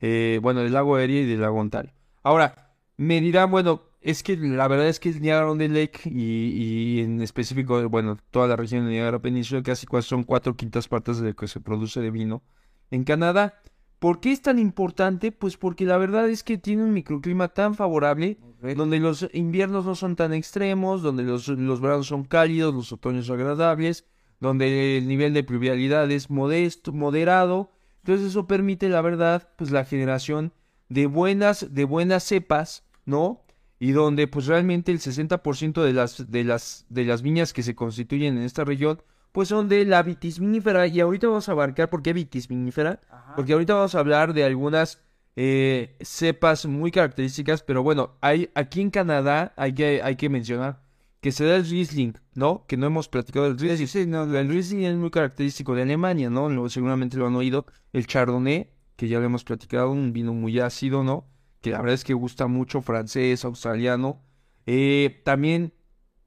eh, 0.00 0.38
bueno, 0.42 0.60
del 0.60 0.72
lago 0.72 0.98
Erie 0.98 1.22
y 1.22 1.26
del 1.26 1.40
lago 1.40 1.58
Ontario. 1.58 1.92
Ahora, 2.22 2.74
me 2.96 3.20
dirán, 3.20 3.50
bueno, 3.50 3.82
es 4.02 4.22
que 4.22 4.36
la 4.36 4.68
verdad 4.68 4.88
es 4.88 5.00
que 5.00 5.10
el 5.10 5.20
Niagara 5.20 5.50
on 5.50 5.58
the 5.58 5.68
Lake 5.68 6.00
y, 6.04 6.98
y, 6.98 7.00
en 7.00 7.20
específico, 7.22 7.88
bueno, 7.88 8.18
toda 8.30 8.46
la 8.46 8.56
región 8.56 8.84
de 8.84 8.92
Niagara 8.92 9.18
Península, 9.20 9.62
casi 9.62 9.86
son 10.02 10.24
cuatro 10.24 10.56
quintas 10.56 10.88
partes 10.88 11.18
de 11.18 11.30
lo 11.30 11.36
que 11.36 11.48
se 11.48 11.60
produce 11.60 12.00
de 12.00 12.10
vino 12.10 12.42
en 12.90 13.04
Canadá. 13.04 13.60
¿Por 14.00 14.18
qué 14.20 14.32
es 14.32 14.40
tan 14.40 14.58
importante? 14.58 15.30
Pues 15.30 15.58
porque 15.58 15.84
la 15.84 15.98
verdad 15.98 16.26
es 16.30 16.42
que 16.42 16.56
tiene 16.56 16.82
un 16.82 16.94
microclima 16.94 17.48
tan 17.48 17.74
favorable, 17.74 18.38
donde 18.74 18.98
los 18.98 19.28
inviernos 19.34 19.84
no 19.84 19.94
son 19.94 20.16
tan 20.16 20.32
extremos, 20.32 21.02
donde 21.02 21.22
los, 21.22 21.48
los 21.48 21.80
veranos 21.82 22.06
son 22.06 22.24
cálidos, 22.24 22.74
los 22.74 22.92
otoños 22.92 23.26
son 23.26 23.38
agradables, 23.38 24.06
donde 24.40 24.96
el 24.96 25.06
nivel 25.06 25.34
de 25.34 25.44
pluvialidad 25.44 26.10
es 26.10 26.30
modesto, 26.30 26.94
moderado. 26.94 27.72
Entonces 27.98 28.28
eso 28.28 28.46
permite, 28.46 28.88
la 28.88 29.02
verdad, 29.02 29.50
pues 29.56 29.70
la 29.70 29.84
generación 29.84 30.54
de 30.88 31.04
buenas, 31.04 31.74
de 31.74 31.84
buenas 31.84 32.24
cepas, 32.24 32.84
¿no? 33.04 33.44
Y 33.78 33.92
donde 33.92 34.26
pues 34.28 34.46
realmente 34.46 34.92
el 34.92 35.00
60% 35.00 35.82
de 35.82 35.92
las, 35.92 36.30
de, 36.30 36.44
las, 36.44 36.86
de 36.88 37.04
las 37.04 37.20
viñas 37.20 37.52
que 37.52 37.62
se 37.62 37.74
constituyen 37.74 38.38
en 38.38 38.44
esta 38.44 38.64
región 38.64 39.02
pues 39.32 39.48
son 39.48 39.68
de 39.68 39.84
la 39.84 40.02
vitis 40.02 40.38
vinífera. 40.38 40.86
Y 40.86 41.00
ahorita 41.00 41.28
vamos 41.28 41.48
a 41.48 41.52
abarcar 41.52 41.90
por 41.90 42.02
qué 42.02 42.12
vitis 42.12 42.48
vinífera. 42.48 43.00
Porque 43.36 43.52
ahorita 43.52 43.74
vamos 43.74 43.94
a 43.94 43.98
hablar 44.00 44.34
de 44.34 44.44
algunas 44.44 45.00
eh, 45.36 45.96
cepas 46.00 46.66
muy 46.66 46.90
características. 46.90 47.62
Pero 47.62 47.82
bueno, 47.82 48.16
hay, 48.20 48.50
aquí 48.54 48.80
en 48.80 48.90
Canadá 48.90 49.52
hay 49.56 49.74
que, 49.74 50.02
hay 50.02 50.16
que 50.16 50.28
mencionar 50.28 50.80
que 51.20 51.32
se 51.32 51.44
da 51.44 51.56
el 51.56 51.68
Riesling, 51.68 52.14
¿no? 52.34 52.64
Que 52.66 52.76
no 52.76 52.86
hemos 52.86 53.08
platicado 53.08 53.46
del 53.46 53.58
Riesling. 53.58 53.86
Sí, 53.86 54.06
no, 54.06 54.24
el 54.24 54.48
Riesling 54.48 54.84
es 54.84 54.96
muy 54.96 55.10
característico 55.10 55.74
de 55.74 55.82
Alemania, 55.82 56.30
¿no? 56.30 56.68
seguramente 56.68 57.16
lo 57.16 57.26
han 57.26 57.36
oído. 57.36 57.66
El 57.92 58.06
Chardonnay, 58.06 58.70
que 58.96 59.08
ya 59.08 59.18
lo 59.18 59.26
hemos 59.26 59.44
platicado, 59.44 59.90
un 59.90 60.12
vino 60.12 60.32
muy 60.32 60.58
ácido, 60.60 61.04
¿no? 61.04 61.26
Que 61.60 61.70
la 61.70 61.78
verdad 61.78 61.94
es 61.94 62.04
que 62.04 62.14
gusta 62.14 62.46
mucho, 62.46 62.80
francés, 62.80 63.44
australiano. 63.44 64.22
Eh, 64.66 65.20
también 65.24 65.74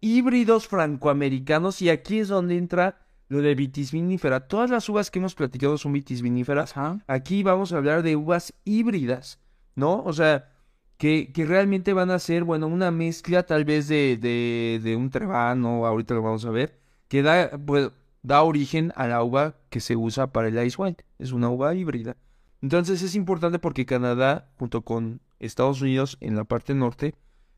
híbridos 0.03 0.67
francoamericanos 0.67 1.81
y 1.81 1.89
aquí 1.89 2.19
es 2.19 2.27
donde 2.27 2.57
entra 2.57 2.99
lo 3.29 3.41
de 3.41 3.55
vitis 3.55 3.93
vinífera. 3.93 4.41
Todas 4.41 4.69
las 4.69 4.89
uvas 4.89 5.09
que 5.09 5.19
hemos 5.19 5.33
platicado 5.33 5.77
son 5.77 5.93
vitis 5.93 6.21
viníferas. 6.21 6.73
Aquí 7.07 7.41
vamos 7.41 7.71
a 7.71 7.77
hablar 7.77 8.03
de 8.03 8.17
uvas 8.17 8.53
híbridas, 8.65 9.39
¿no? 9.75 10.03
O 10.03 10.11
sea, 10.11 10.51
que, 10.97 11.31
que 11.31 11.45
realmente 11.45 11.93
van 11.93 12.11
a 12.11 12.19
ser, 12.19 12.43
bueno, 12.43 12.67
una 12.67 12.91
mezcla 12.91 13.43
tal 13.43 13.63
vez 13.63 13.87
de, 13.87 14.17
de, 14.17 14.81
de 14.83 14.95
un 14.97 15.09
trebano, 15.09 15.85
ahorita 15.85 16.15
lo 16.15 16.21
vamos 16.21 16.43
a 16.45 16.51
ver, 16.51 16.81
que 17.07 17.21
da, 17.21 17.51
pues, 17.65 17.89
da 18.23 18.43
origen 18.43 18.91
a 18.97 19.07
la 19.07 19.23
uva 19.23 19.55
que 19.69 19.79
se 19.79 19.95
usa 19.95 20.33
para 20.33 20.49
el 20.49 20.65
ice 20.65 20.81
wine. 20.81 20.97
Es 21.17 21.31
una 21.31 21.49
uva 21.49 21.73
híbrida. 21.75 22.17
Entonces 22.61 23.01
es 23.01 23.15
importante 23.15 23.57
porque 23.57 23.85
Canadá, 23.85 24.51
junto 24.59 24.81
con 24.81 25.21
Estados 25.39 25.81
Unidos 25.81 26.17
en 26.19 26.35
la 26.35 26.43
parte 26.43 26.75
norte, 26.75 27.15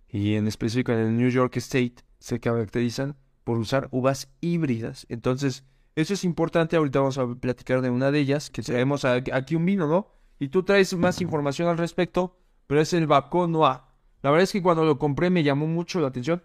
y 0.08 0.36
en 0.36 0.48
específico 0.48 0.92
en 0.92 1.00
el 1.00 1.18
New 1.18 1.30
York 1.30 1.58
State, 1.58 1.96
se 2.26 2.40
caracterizan 2.40 3.16
por 3.44 3.60
usar 3.60 3.88
uvas 3.92 4.30
híbridas. 4.42 5.06
Entonces, 5.10 5.64
eso 5.96 6.16
es 6.16 6.24
importante. 6.24 6.76
Ahorita 6.76 6.98
vamos 6.98 7.20
a 7.20 7.28
platicar 7.36 7.82
de 7.82 7.92
una 7.92 8.10
de 8.10 8.20
ellas, 8.20 8.50
que 8.50 8.64
traemos 8.64 9.06
aquí 9.06 9.56
un 9.56 9.64
vino, 9.64 9.88
¿no? 9.88 10.08
Y 10.40 10.48
tú 10.48 10.64
traes 10.64 10.96
más 10.98 11.22
información 11.22 11.68
al 11.68 11.78
respecto, 11.78 12.36
pero 12.66 12.82
es 12.82 12.94
el 12.94 13.08
Noir. 13.08 13.82
La 14.24 14.32
verdad 14.32 14.42
es 14.42 14.52
que 14.52 14.64
cuando 14.64 14.84
lo 14.86 14.98
compré 14.98 15.30
me 15.30 15.44
llamó 15.44 15.68
mucho 15.68 16.00
la 16.00 16.08
atención. 16.08 16.42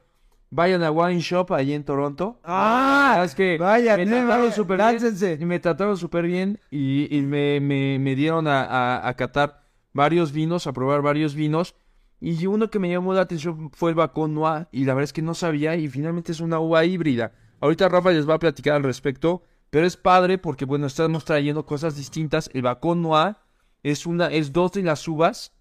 Vayan 0.50 0.82
a 0.82 0.90
Wine 0.90 1.20
Shop 1.20 1.50
allí 1.54 1.72
en 1.72 1.84
Toronto. 1.84 2.38
Ah, 2.44 3.22
es 3.24 3.34
que 3.34 3.56
vaya, 3.56 3.96
me 3.96 4.04
trataron 4.04 4.52
súper 4.52 4.76
bien. 4.76 5.48
Me 5.48 5.60
trataron 5.60 5.96
súper 5.96 6.26
bien 6.26 6.60
y, 6.70 7.08
me, 7.22 7.58
me, 7.58 8.14
dieron 8.16 8.46
a, 8.48 8.64
a, 8.64 9.08
a 9.08 9.14
catar 9.14 9.62
varios 9.94 10.32
vinos, 10.32 10.66
a 10.66 10.74
probar 10.74 11.00
varios 11.00 11.34
vinos. 11.34 11.74
Y 12.20 12.46
uno 12.46 12.70
que 12.70 12.78
me 12.78 12.90
llamó 12.90 13.14
la 13.14 13.22
atención 13.22 13.70
fue 13.72 13.90
el 13.90 13.96
Bacon 13.96 14.34
Noir, 14.34 14.68
y 14.72 14.84
la 14.84 14.94
verdad 14.94 15.04
es 15.04 15.12
que 15.12 15.22
no 15.22 15.34
sabía, 15.34 15.76
y 15.76 15.88
finalmente 15.88 16.32
es 16.32 16.40
una 16.40 16.60
uva 16.60 16.84
híbrida. 16.84 17.32
Ahorita 17.60 17.88
Rafa 17.88 18.10
les 18.10 18.28
va 18.28 18.34
a 18.34 18.38
platicar 18.38 18.74
al 18.74 18.82
respecto, 18.82 19.42
pero 19.70 19.86
es 19.86 19.96
padre 19.96 20.36
porque, 20.36 20.64
bueno, 20.64 20.86
estamos 20.86 21.24
trayendo 21.24 21.64
cosas 21.64 21.96
distintas. 21.96 22.50
El 22.52 22.62
Bacon 22.62 23.00
Noir 23.00 23.36
es, 23.82 24.06
una, 24.06 24.26
es 24.26 24.52
dos 24.52 24.72
de 24.72 24.82
las 24.82 25.06
uvas, 25.08 25.52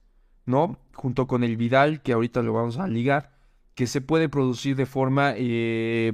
¿no? 0.46 0.78
Junto 0.94 1.28
con 1.28 1.44
el 1.44 1.56
Vidal, 1.58 2.02
que 2.02 2.14
ahorita 2.14 2.42
lo 2.42 2.54
vamos 2.54 2.78
a 2.78 2.88
ligar, 2.88 3.32
que 3.76 3.88
se 3.88 4.02
puede 4.02 4.28
producir 4.28 4.76
de 4.76 4.86
forma 4.86 5.34
eh, 5.38 6.12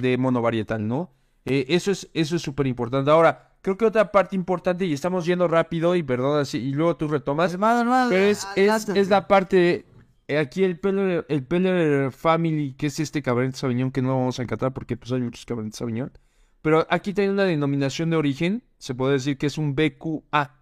de 0.00 0.16
monovarietal, 0.18 0.86
¿no? 0.86 1.10
Eh, 1.44 1.66
eso 1.68 1.90
es 1.90 2.08
eso 2.14 2.36
es 2.36 2.42
súper 2.42 2.66
importante. 2.66 3.10
Ahora, 3.10 3.51
creo 3.62 3.76
que 3.78 3.84
otra 3.86 4.12
parte 4.12 4.36
importante, 4.36 4.84
y 4.84 4.92
estamos 4.92 5.24
yendo 5.24 5.48
rápido, 5.48 5.96
y 5.96 6.02
perdón, 6.02 6.44
y 6.52 6.72
luego 6.72 6.96
tú 6.96 7.08
retomas, 7.08 7.56
pero 8.10 8.22
es, 8.24 8.46
es, 8.56 8.86
la 9.08 9.28
parte, 9.28 9.86
eh, 10.28 10.38
aquí 10.38 10.62
el 10.64 10.78
Peller, 10.78 11.24
el 11.28 12.12
Family, 12.12 12.74
que 12.74 12.86
es 12.88 13.00
este 13.00 13.22
Cabernet 13.22 13.54
Sauvignon, 13.54 13.90
que 13.90 14.02
no 14.02 14.08
vamos 14.18 14.38
a 14.38 14.42
encantar 14.42 14.72
porque 14.72 14.96
pues 14.96 15.10
hay 15.12 15.20
muchos 15.20 15.46
Cabernet 15.46 15.74
Sauvignon, 15.74 16.12
Pero 16.60 16.86
aquí 16.90 17.12
tiene 17.14 17.32
una 17.32 17.44
denominación 17.44 18.10
de 18.10 18.16
origen, 18.16 18.62
se 18.78 18.94
puede 18.94 19.14
decir 19.14 19.38
que 19.38 19.46
es 19.46 19.56
un 19.58 19.74
BQA, 19.74 20.54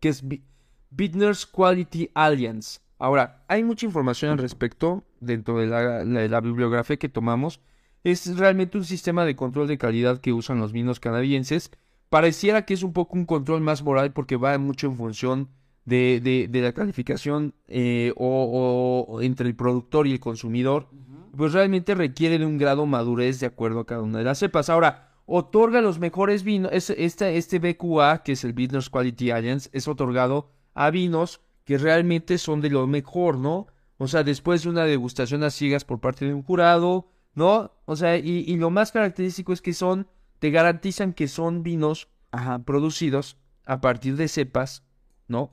que 0.00 0.08
es 0.08 0.26
Bi- 0.26 0.44
Bitters 0.90 1.46
Quality 1.46 2.10
Alliance. 2.14 2.80
Ahora, 2.98 3.44
hay 3.48 3.64
mucha 3.64 3.84
información 3.86 4.30
al 4.30 4.38
respecto 4.38 5.04
dentro 5.20 5.58
de 5.58 5.66
la, 5.66 6.04
la- 6.04 6.28
la 6.28 6.40
bibliografía 6.40 6.96
que 6.98 7.08
tomamos. 7.08 7.60
Es 8.04 8.36
realmente 8.36 8.78
un 8.78 8.84
sistema 8.84 9.24
de 9.24 9.36
control 9.36 9.68
de 9.68 9.78
calidad 9.78 10.18
que 10.20 10.32
usan 10.32 10.58
los 10.60 10.72
vinos 10.72 10.98
canadienses. 11.00 11.70
Pareciera 12.12 12.66
que 12.66 12.74
es 12.74 12.82
un 12.82 12.92
poco 12.92 13.16
un 13.16 13.24
control 13.24 13.62
más 13.62 13.82
moral 13.82 14.12
porque 14.12 14.36
va 14.36 14.58
mucho 14.58 14.86
en 14.86 14.96
función 14.98 15.48
de, 15.86 16.20
de- 16.22 16.46
de 16.46 16.60
la 16.60 16.74
calificación 16.74 17.54
eh, 17.68 18.12
o, 18.16 19.06
o 19.08 19.22
entre 19.22 19.48
el 19.48 19.56
productor 19.56 20.06
y 20.06 20.12
el 20.12 20.20
consumidor. 20.20 20.88
Pues 21.34 21.54
realmente 21.54 21.94
requiere 21.94 22.38
de 22.38 22.44
un 22.44 22.58
grado 22.58 22.84
madurez 22.84 23.40
de 23.40 23.46
acuerdo 23.46 23.80
a 23.80 23.86
cada 23.86 24.02
una 24.02 24.18
de 24.18 24.24
las 24.24 24.38
cepas. 24.40 24.68
Ahora, 24.68 25.14
otorga 25.24 25.80
los 25.80 25.98
mejores 25.98 26.42
vinos. 26.44 26.70
Es, 26.74 26.90
este, 26.90 27.38
este 27.38 27.58
BQA, 27.58 28.22
que 28.22 28.32
es 28.32 28.44
el 28.44 28.52
Business 28.52 28.90
Quality 28.90 29.30
Alliance, 29.30 29.70
es 29.72 29.88
otorgado 29.88 30.50
a 30.74 30.90
vinos 30.90 31.40
que 31.64 31.78
realmente 31.78 32.36
son 32.36 32.60
de 32.60 32.68
lo 32.68 32.86
mejor, 32.86 33.38
¿no? 33.38 33.68
O 33.96 34.06
sea, 34.06 34.22
después 34.22 34.64
de 34.64 34.68
una 34.68 34.84
degustación 34.84 35.44
a 35.44 35.50
ciegas 35.50 35.86
por 35.86 35.98
parte 36.00 36.26
de 36.26 36.34
un 36.34 36.42
jurado, 36.42 37.08
¿no? 37.34 37.72
O 37.86 37.96
sea, 37.96 38.18
y, 38.18 38.44
y 38.46 38.56
lo 38.56 38.68
más 38.68 38.92
característico 38.92 39.54
es 39.54 39.62
que 39.62 39.72
son, 39.72 40.06
te 40.42 40.50
garantizan 40.50 41.12
que 41.12 41.28
son 41.28 41.62
vinos 41.62 42.08
Ajá. 42.32 42.58
producidos 42.64 43.36
a 43.64 43.80
partir 43.80 44.16
de 44.16 44.26
cepas, 44.26 44.82
¿no? 45.28 45.52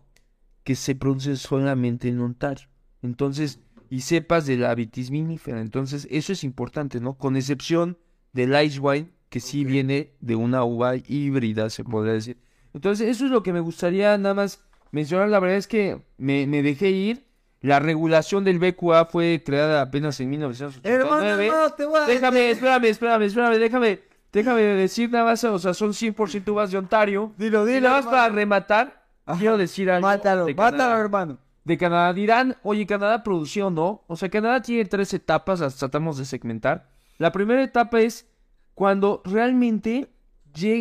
Que 0.64 0.74
se 0.74 0.96
producen 0.96 1.38
solamente 1.38 2.08
en 2.08 2.20
Ontario. 2.20 2.68
Entonces, 3.04 3.60
y 3.92 4.02
cepas 4.02 4.48
de 4.48 4.58
la 4.58 4.74
vitis 4.74 5.12
vinifera. 5.12 5.62
Entonces, 5.62 6.08
eso 6.10 6.34
es 6.34 6.44
importante, 6.44 7.00
¿no? 7.00 7.20
Con 7.20 7.38
excepción 7.38 8.00
del 8.34 8.60
ice 8.64 8.80
wine, 8.80 9.12
que 9.30 9.40
sí 9.40 9.64
viene 9.64 10.16
de 10.22 10.36
una 10.36 10.64
uva 10.64 10.96
híbrida, 10.96 11.70
se 11.70 11.84
podría 11.84 12.14
decir. 12.14 12.38
Entonces, 12.74 13.10
eso 13.10 13.26
es 13.26 13.32
lo 13.32 13.44
que 13.44 13.54
me 13.54 13.60
gustaría 13.60 14.18
nada 14.18 14.34
más 14.34 14.64
mencionar. 14.90 15.30
La 15.30 15.40
verdad 15.40 15.58
es 15.58 15.68
que 15.68 16.02
me, 16.18 16.48
me 16.48 16.64
dejé 16.64 16.90
ir. 16.90 17.28
La 17.62 17.80
regulación 17.80 18.44
del 18.44 18.58
BQA 18.58 19.06
fue 19.06 19.44
creada 19.46 19.84
apenas 19.84 20.20
en 20.20 20.32
1989. 20.32 21.46
Hermano, 21.46 21.76
te 21.76 21.86
voy 21.86 22.00
a 22.00 22.08
Déjame, 22.08 22.50
espérame, 22.50 22.86
espérame, 22.86 23.22
espérame, 23.26 23.60
déjame, 23.60 24.09
déjame 24.32 24.62
decir 24.62 25.10
nada 25.12 25.26
más, 25.26 25.44
o 25.44 25.60
sea, 25.60 25.74
son 25.74 25.92
100% 25.94 26.48
uvas 26.52 26.72
de 26.72 26.78
Ontario. 26.78 27.34
Dilo, 27.38 27.68
Y 27.68 27.74
dilo. 27.74 27.90
nada 27.90 28.02
más 28.02 28.12
para 28.12 28.30
rematar, 28.30 29.06
Ajá. 29.26 29.40
quiero 29.40 29.58
decir 29.58 29.90
algo. 29.92 30.08
Mátalo, 30.08 30.46
de 30.46 30.54
mátalo, 30.56 30.78
Canadá. 30.78 31.00
hermano. 31.02 31.38
De 31.66 31.78
Canadá 31.78 32.14
dirán, 32.14 32.56
oye, 32.64 32.88
Canadá 32.88 33.22
produció, 33.24 33.70
¿no? 33.70 34.04
O 34.08 34.16
sea, 34.16 34.30
Canadá 34.30 34.62
tiene 34.62 34.86
tres 34.86 35.14
etapas, 35.14 35.60
las 35.60 35.76
tratamos 35.76 36.18
de 36.18 36.26
segmentar. 36.26 36.90
La 37.18 37.32
primera 37.32 37.62
etapa 37.64 38.00
es 38.00 38.28
cuando 38.74 39.22
realmente 39.26 40.10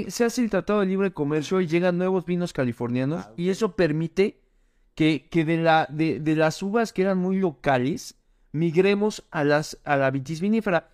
se 0.08 0.24
hace 0.24 0.40
el 0.42 0.50
Tratado 0.50 0.80
de 0.80 0.86
Libre 0.86 1.12
Comercio 1.12 1.60
y 1.60 1.66
llegan 1.66 1.98
nuevos 1.98 2.24
vinos 2.24 2.52
californianos 2.52 3.28
y 3.36 3.50
eso 3.50 3.76
permite 3.76 4.40
que, 4.94 5.28
que 5.30 5.44
de, 5.44 5.58
la, 5.58 5.86
de, 5.90 6.20
de 6.20 6.36
las 6.36 6.62
uvas 6.62 6.92
que 6.92 7.02
eran 7.02 7.18
muy 7.18 7.38
locales, 7.38 8.16
migremos 8.52 9.24
a, 9.30 9.44
las, 9.44 9.78
a 9.84 9.96
la 9.96 10.10
vitis 10.10 10.40
vinífera. 10.40 10.88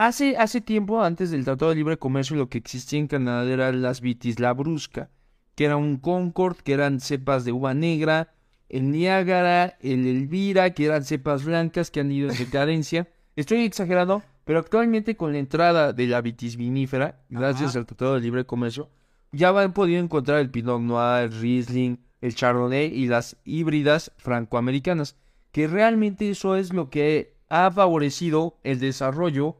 Hace, 0.00 0.36
hace 0.36 0.60
tiempo, 0.60 1.02
antes 1.02 1.32
del 1.32 1.44
Tratado 1.44 1.70
de 1.70 1.74
Libre 1.74 1.96
Comercio, 1.98 2.36
lo 2.36 2.48
que 2.48 2.58
existía 2.58 3.00
en 3.00 3.08
Canadá 3.08 3.52
eran 3.52 3.82
las 3.82 4.00
vitis 4.00 4.38
labrusca, 4.38 5.10
que 5.56 5.64
era 5.64 5.76
un 5.76 5.96
Concord, 5.96 6.58
que 6.58 6.72
eran 6.72 7.00
cepas 7.00 7.44
de 7.44 7.50
uva 7.50 7.74
negra, 7.74 8.32
el 8.68 8.92
Niágara, 8.92 9.76
el 9.80 10.06
Elvira, 10.06 10.70
que 10.70 10.84
eran 10.84 11.04
cepas 11.04 11.44
blancas 11.44 11.90
que 11.90 11.98
han 11.98 12.12
ido 12.12 12.30
en 12.30 12.38
decadencia. 12.38 13.08
Estoy 13.34 13.64
exagerando, 13.64 14.22
pero 14.44 14.60
actualmente 14.60 15.16
con 15.16 15.32
la 15.32 15.40
entrada 15.40 15.92
de 15.92 16.06
la 16.06 16.20
vitis 16.20 16.56
vinífera, 16.56 17.20
gracias 17.28 17.70
Ajá. 17.70 17.80
al 17.80 17.86
Tratado 17.86 18.14
de 18.14 18.20
Libre 18.20 18.46
Comercio, 18.46 18.90
ya 19.32 19.48
han 19.48 19.72
podido 19.72 20.00
encontrar 20.00 20.38
el 20.38 20.50
Pinot 20.52 20.80
Noir, 20.80 21.24
el 21.24 21.40
Riesling, 21.40 21.98
el 22.20 22.36
Chardonnay 22.36 22.86
y 22.86 23.08
las 23.08 23.36
híbridas 23.44 24.12
francoamericanas, 24.16 25.16
que 25.50 25.66
realmente 25.66 26.30
eso 26.30 26.54
es 26.54 26.72
lo 26.72 26.88
que 26.88 27.34
ha 27.48 27.68
favorecido 27.72 28.60
el 28.62 28.78
desarrollo 28.78 29.56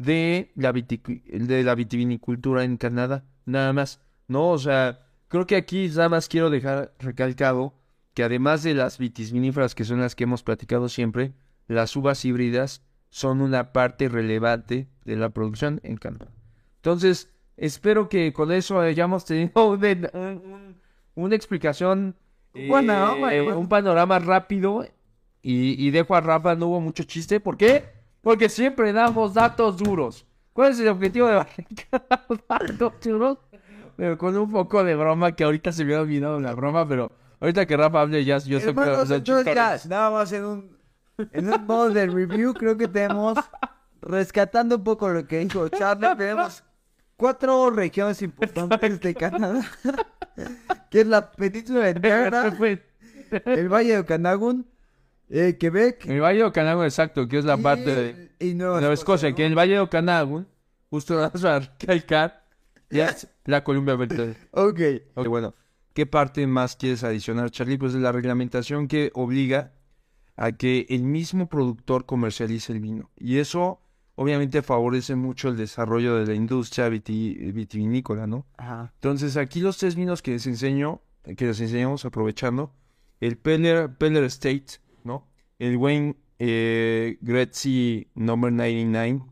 de 0.00 0.50
la, 0.54 0.72
de 0.72 1.62
la 1.62 1.74
vitivinicultura 1.74 2.64
en 2.64 2.76
Canadá, 2.78 3.24
nada 3.44 3.72
más, 3.72 4.00
¿no? 4.28 4.48
O 4.50 4.58
sea, 4.58 5.06
creo 5.28 5.46
que 5.46 5.56
aquí 5.56 5.88
nada 5.88 6.08
más 6.08 6.28
quiero 6.28 6.48
dejar 6.48 6.94
recalcado 6.98 7.74
que 8.14 8.22
además 8.24 8.62
de 8.62 8.74
las 8.74 8.96
vitis 8.98 9.30
viníferas, 9.30 9.74
que 9.74 9.84
son 9.84 10.00
las 10.00 10.14
que 10.14 10.24
hemos 10.24 10.42
platicado 10.42 10.88
siempre, 10.88 11.32
las 11.68 11.94
uvas 11.96 12.24
híbridas 12.24 12.82
son 13.10 13.40
una 13.42 13.72
parte 13.72 14.08
relevante 14.08 14.88
de 15.04 15.16
la 15.16 15.28
producción 15.30 15.80
en 15.82 15.96
Canadá. 15.96 16.28
Entonces, 16.76 17.28
espero 17.56 18.08
que 18.08 18.32
con 18.32 18.52
eso 18.52 18.80
hayamos 18.80 19.24
tenido 19.26 19.68
un- 19.68 19.84
un- 20.14 20.76
una 21.14 21.36
explicación, 21.36 22.16
eh, 22.54 22.68
buena. 22.68 23.54
un 23.58 23.68
panorama 23.68 24.18
rápido 24.18 24.86
y, 25.42 25.86
y 25.86 25.90
dejo 25.90 26.14
a 26.16 26.20
Rafa, 26.22 26.54
no 26.54 26.68
hubo 26.68 26.80
mucho 26.80 27.02
chiste. 27.04 27.38
¿Por 27.38 27.56
qué? 27.58 27.84
Porque 28.22 28.48
siempre 28.48 28.92
damos 28.92 29.34
datos 29.34 29.76
duros. 29.76 30.26
¿Cuál 30.52 30.72
es 30.72 30.80
el 30.80 30.88
objetivo 30.88 31.28
de 31.28 31.46
datos 32.48 32.92
duros? 33.02 33.38
Pero 33.96 34.18
con 34.18 34.36
un 34.36 34.50
poco 34.50 34.82
de 34.82 34.96
broma, 34.96 35.32
que 35.32 35.44
ahorita 35.44 35.72
se 35.72 35.84
me 35.84 35.94
ha 35.94 36.00
olvidado 36.00 36.40
la 36.40 36.54
broma, 36.54 36.88
pero 36.88 37.12
ahorita 37.40 37.66
que 37.66 37.76
Rafa 37.76 38.00
hable 38.00 38.24
ya, 38.24 38.38
yo 38.38 38.60
sé 38.60 38.74
que... 38.74 39.54
nada 39.88 40.10
más 40.10 40.32
en 40.32 40.44
un, 40.44 40.78
en 41.32 41.52
un 41.52 41.66
modo 41.66 41.90
de 41.90 42.06
review, 42.06 42.54
creo 42.54 42.76
que 42.76 42.88
tenemos, 42.88 43.38
rescatando 44.00 44.76
un 44.76 44.84
poco 44.84 45.08
lo 45.10 45.26
que 45.26 45.40
dijo 45.40 45.68
Charlie, 45.68 46.16
tenemos 46.16 46.62
cuatro 47.16 47.70
regiones 47.70 48.22
importantes 48.22 49.00
de 49.00 49.14
Canadá, 49.14 49.62
que 50.90 51.02
es 51.02 51.06
la 51.06 51.30
península 51.30 51.92
de 51.92 52.00
Niagara, 52.00 52.56
el 53.44 53.68
Valle 53.68 53.92
de 53.92 53.98
Okanagan, 53.98 54.66
eh, 55.30 55.56
Quebec 55.58 56.06
El 56.06 56.20
Valle 56.20 56.38
de 56.40 56.44
Okanagan, 56.44 56.84
exacto, 56.84 57.26
que 57.28 57.38
es 57.38 57.44
la 57.44 57.56
y- 57.56 57.62
parte 57.62 57.94
de 57.94 58.30
y 58.40 58.54
Nueva, 58.54 58.80
Nueva 58.80 58.94
Escocia, 58.94 59.30
¿no? 59.30 59.36
que 59.36 59.44
en 59.44 59.52
el 59.52 59.58
Valle 59.58 59.74
de 59.74 59.80
Okanagan, 59.80 60.46
justo 60.90 61.16
vamos 61.16 61.44
a 61.44 61.60
recalcar, 61.60 62.44
ya 62.90 63.08
es 63.10 63.28
la 63.44 63.62
Columbia 63.64 63.94
Británica. 63.94 64.38
Ok, 64.52 64.80
Ok, 65.14 65.26
bueno, 65.28 65.54
¿qué 65.94 66.06
parte 66.06 66.46
más 66.46 66.76
quieres 66.76 67.04
adicionar, 67.04 67.50
Charlie? 67.50 67.78
Pues 67.78 67.92
de 67.92 68.00
la 68.00 68.12
reglamentación 68.12 68.88
que 68.88 69.10
obliga 69.14 69.72
a 70.36 70.52
que 70.52 70.86
el 70.88 71.02
mismo 71.02 71.48
productor 71.48 72.06
comercialice 72.06 72.72
el 72.72 72.80
vino. 72.80 73.10
Y 73.16 73.38
eso 73.38 73.80
obviamente 74.14 74.62
favorece 74.62 75.14
mucho 75.14 75.48
el 75.48 75.56
desarrollo 75.56 76.16
de 76.16 76.26
la 76.26 76.34
industria 76.34 76.88
viti- 76.88 77.52
vitivinícola, 77.52 78.26
¿no? 78.26 78.46
ajá, 78.56 78.90
Entonces 78.94 79.36
aquí 79.36 79.60
los 79.60 79.76
tres 79.78 79.94
vinos 79.96 80.22
que 80.22 80.32
les 80.32 80.46
enseño, 80.46 81.02
que 81.36 81.46
les 81.46 81.60
enseñamos 81.60 82.04
aprovechando, 82.06 82.72
el 83.20 83.36
Peller, 83.36 83.94
Peller 83.96 84.24
State. 84.24 84.80
El 85.60 85.76
Wayne 85.76 86.16
eh, 86.40 87.18
Gretzky 87.20 88.08
Number 88.16 88.50
99 88.52 89.22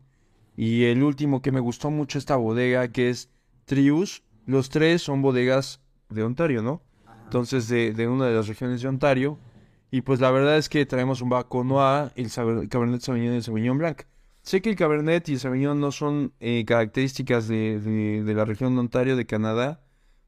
y 0.55 0.83
el 0.85 1.03
último 1.03 1.41
que 1.41 1.51
me 1.51 1.59
gustó 1.59 1.89
mucho 1.91 2.17
esta 2.17 2.35
bodega 2.37 2.91
que 2.91 3.09
es 3.09 3.29
Trius. 3.65 4.23
Los 4.45 4.69
tres 4.69 5.01
son 5.01 5.21
bodegas 5.21 5.81
de 6.09 6.23
Ontario, 6.23 6.61
¿no? 6.61 6.81
Entonces 7.25 7.67
de, 7.67 7.93
de 7.93 8.07
una 8.07 8.27
de 8.27 8.35
las 8.35 8.47
regiones 8.47 8.81
de 8.81 8.87
Ontario. 8.87 9.37
Y 9.91 10.01
pues 10.01 10.19
la 10.19 10.31
verdad 10.31 10.57
es 10.57 10.69
que 10.69 10.85
traemos 10.85 11.21
un 11.21 11.29
Baco 11.29 11.63
Noir, 11.63 12.11
el 12.15 12.29
Saber- 12.29 12.67
Cabernet 12.69 13.01
Sauvignon 13.01 13.33
y 13.33 13.37
el 13.37 13.43
Sauvignon 13.43 13.77
Blanc. 13.77 14.03
Sé 14.43 14.61
que 14.61 14.69
el 14.69 14.75
Cabernet 14.75 15.27
y 15.29 15.33
el 15.33 15.39
Sauvignon 15.39 15.79
no 15.79 15.91
son 15.91 16.33
eh, 16.39 16.63
características 16.65 17.47
de, 17.47 17.79
de- 17.79 18.23
de 18.23 18.33
la 18.33 18.45
región 18.45 18.73
de 18.75 18.81
Ontario, 18.81 19.15
de 19.15 19.25
Canadá, 19.25 19.81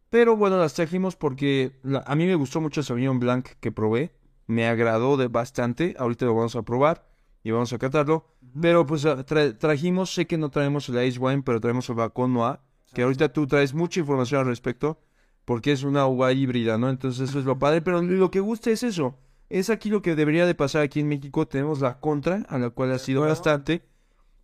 pero 0.10 0.36
bueno, 0.36 0.58
las 0.58 0.74
trajimos 0.74 1.16
porque 1.16 1.74
la- 1.84 2.04
a 2.08 2.16
mí 2.16 2.26
me 2.26 2.36
gustó 2.36 2.60
mucho 2.60 2.80
el 2.82 2.86
Sauvignon 2.86 3.20
Blanc 3.20 3.48
que 3.60 3.72
probé, 3.72 4.12
me 4.52 4.68
agradó 4.68 5.18
de 5.18 5.28
bastante, 5.28 5.96
ahorita 5.98 6.26
lo 6.26 6.36
vamos 6.36 6.56
a 6.56 6.62
probar 6.64 7.08
y 7.44 7.52
vamos 7.52 7.74
a 7.74 7.78
catarlo, 7.80 8.26
pero 8.62 8.86
pues 8.86 9.06
ah, 9.06 9.26
tra- 9.26 9.58
trajimos, 9.58 10.14
sé 10.14 10.28
que 10.28 10.38
no 10.38 10.50
traemos 10.52 10.88
el 10.90 11.04
Ice 11.08 11.18
Wine, 11.20 11.42
pero 11.44 11.60
traemos 11.60 11.90
el 11.90 11.96
Bacon 11.96 12.34
Noir, 12.34 12.60
que 12.94 13.02
ahorita 13.04 13.32
tú 13.34 13.48
traes 13.48 13.74
mucha 13.74 14.00
información 14.02 14.42
al 14.42 14.48
respecto, 14.48 15.00
porque 15.46 15.72
es 15.72 15.84
una 15.84 16.06
uva 16.06 16.32
híbrida, 16.34 16.78
¿no? 16.78 16.90
Entonces 16.90 17.30
eso 17.30 17.40
es 17.40 17.46
lo 17.46 17.58
padre, 17.58 17.82
pero 17.82 18.02
lo 18.02 18.30
que 18.30 18.40
gusta 18.42 18.70
es 18.70 18.84
eso. 18.84 19.18
Es 19.50 19.70
aquí 19.70 19.90
lo 19.90 20.02
que 20.02 20.16
debería 20.16 20.46
de 20.46 20.56
pasar 20.56 20.82
aquí 20.84 21.00
en 21.02 21.08
México. 21.10 21.46
Tenemos 21.48 21.82
la 21.82 22.00
contra, 22.00 22.46
a 22.48 22.58
la 22.58 22.70
cual 22.70 22.92
ha 22.92 23.00
sido 23.00 23.22
bastante. 23.30 23.82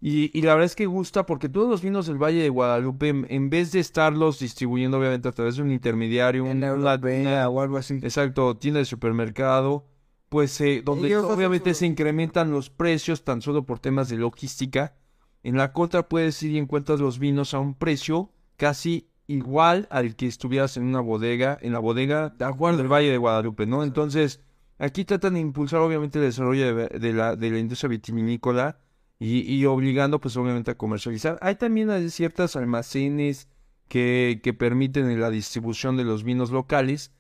Y, 0.02 0.38
y 0.38 0.42
la 0.44 0.54
verdad 0.54 0.66
es 0.66 0.76
que 0.76 0.86
gusta 0.86 1.26
porque 1.26 1.50
todos 1.50 1.70
los 1.70 1.82
vinos 1.82 2.08
del 2.08 2.18
Valle 2.22 2.42
de 2.42 2.50
Guadalupe, 2.50 3.10
en, 3.10 3.26
en 3.30 3.50
vez 3.50 3.72
de 3.72 3.80
estarlos 3.80 4.38
distribuyendo 4.40 4.98
obviamente 5.00 5.28
a 5.28 5.32
través 5.32 5.56
de 5.56 5.64
un 5.64 5.72
intermediario, 5.72 6.46
en 6.46 6.64
un- 6.64 6.84
la 6.84 6.96
una- 6.96 7.50
o 7.50 7.62
algo 7.62 7.78
así. 7.78 7.96
exacto, 8.04 8.58
tienda 8.58 8.80
de 8.80 8.86
supermercado, 8.86 9.86
pues 10.30 10.60
eh, 10.62 10.82
donde 10.84 11.08
Ellos 11.08 11.26
obviamente 11.26 11.74
su- 11.74 11.80
se 11.80 11.86
incrementan 11.86 12.52
los 12.52 12.70
precios 12.70 13.24
tan 13.24 13.42
solo 13.42 13.66
por 13.66 13.80
temas 13.80 14.10
de 14.10 14.18
logística. 14.18 14.96
En 15.44 15.56
la 15.58 15.72
contra 15.72 16.10
puedes 16.10 16.42
ir 16.44 16.52
y 16.52 16.58
encuentras 16.58 17.00
los 17.00 17.20
vinos 17.20 17.54
a 17.54 17.60
un 17.60 17.74
precio 17.76 18.32
casi 18.58 19.10
igual 19.28 19.88
al 19.92 20.16
que 20.16 20.26
estuvieras 20.28 20.78
en 20.78 20.84
una 20.84 21.00
bodega, 21.02 21.58
en 21.62 21.74
la 21.74 21.80
bodega 21.80 22.30
del 22.30 22.88
Valle 22.92 23.12
de 23.12 23.18
Guadalupe, 23.18 23.66
¿no? 23.66 23.84
Entonces, 23.84 24.42
aquí 24.78 25.06
tratan 25.06 25.36
de 25.36 25.40
impulsar 25.42 25.80
obviamente 25.82 26.18
el 26.20 26.26
desarrollo 26.26 26.76
de, 26.76 26.88
de 27.00 27.14
la, 27.14 27.36
de 27.36 27.50
la 27.52 27.60
industria 27.60 27.90
vitivinícola 27.90 28.80
y, 29.20 29.42
y 29.52 29.66
obligando 29.66 30.20
pues 30.20 30.36
obviamente 30.38 30.72
a 30.72 30.78
comercializar. 30.78 31.38
Hay 31.42 31.56
también 31.56 31.90
hay 31.90 32.10
ciertas 32.10 32.56
almacenes 32.56 33.48
que, 33.88 34.42
que 34.44 34.54
permiten 34.54 35.20
la 35.20 35.30
distribución 35.30 35.98
de 35.98 36.04
los 36.04 36.24
vinos 36.24 36.52
locales, 36.52 37.12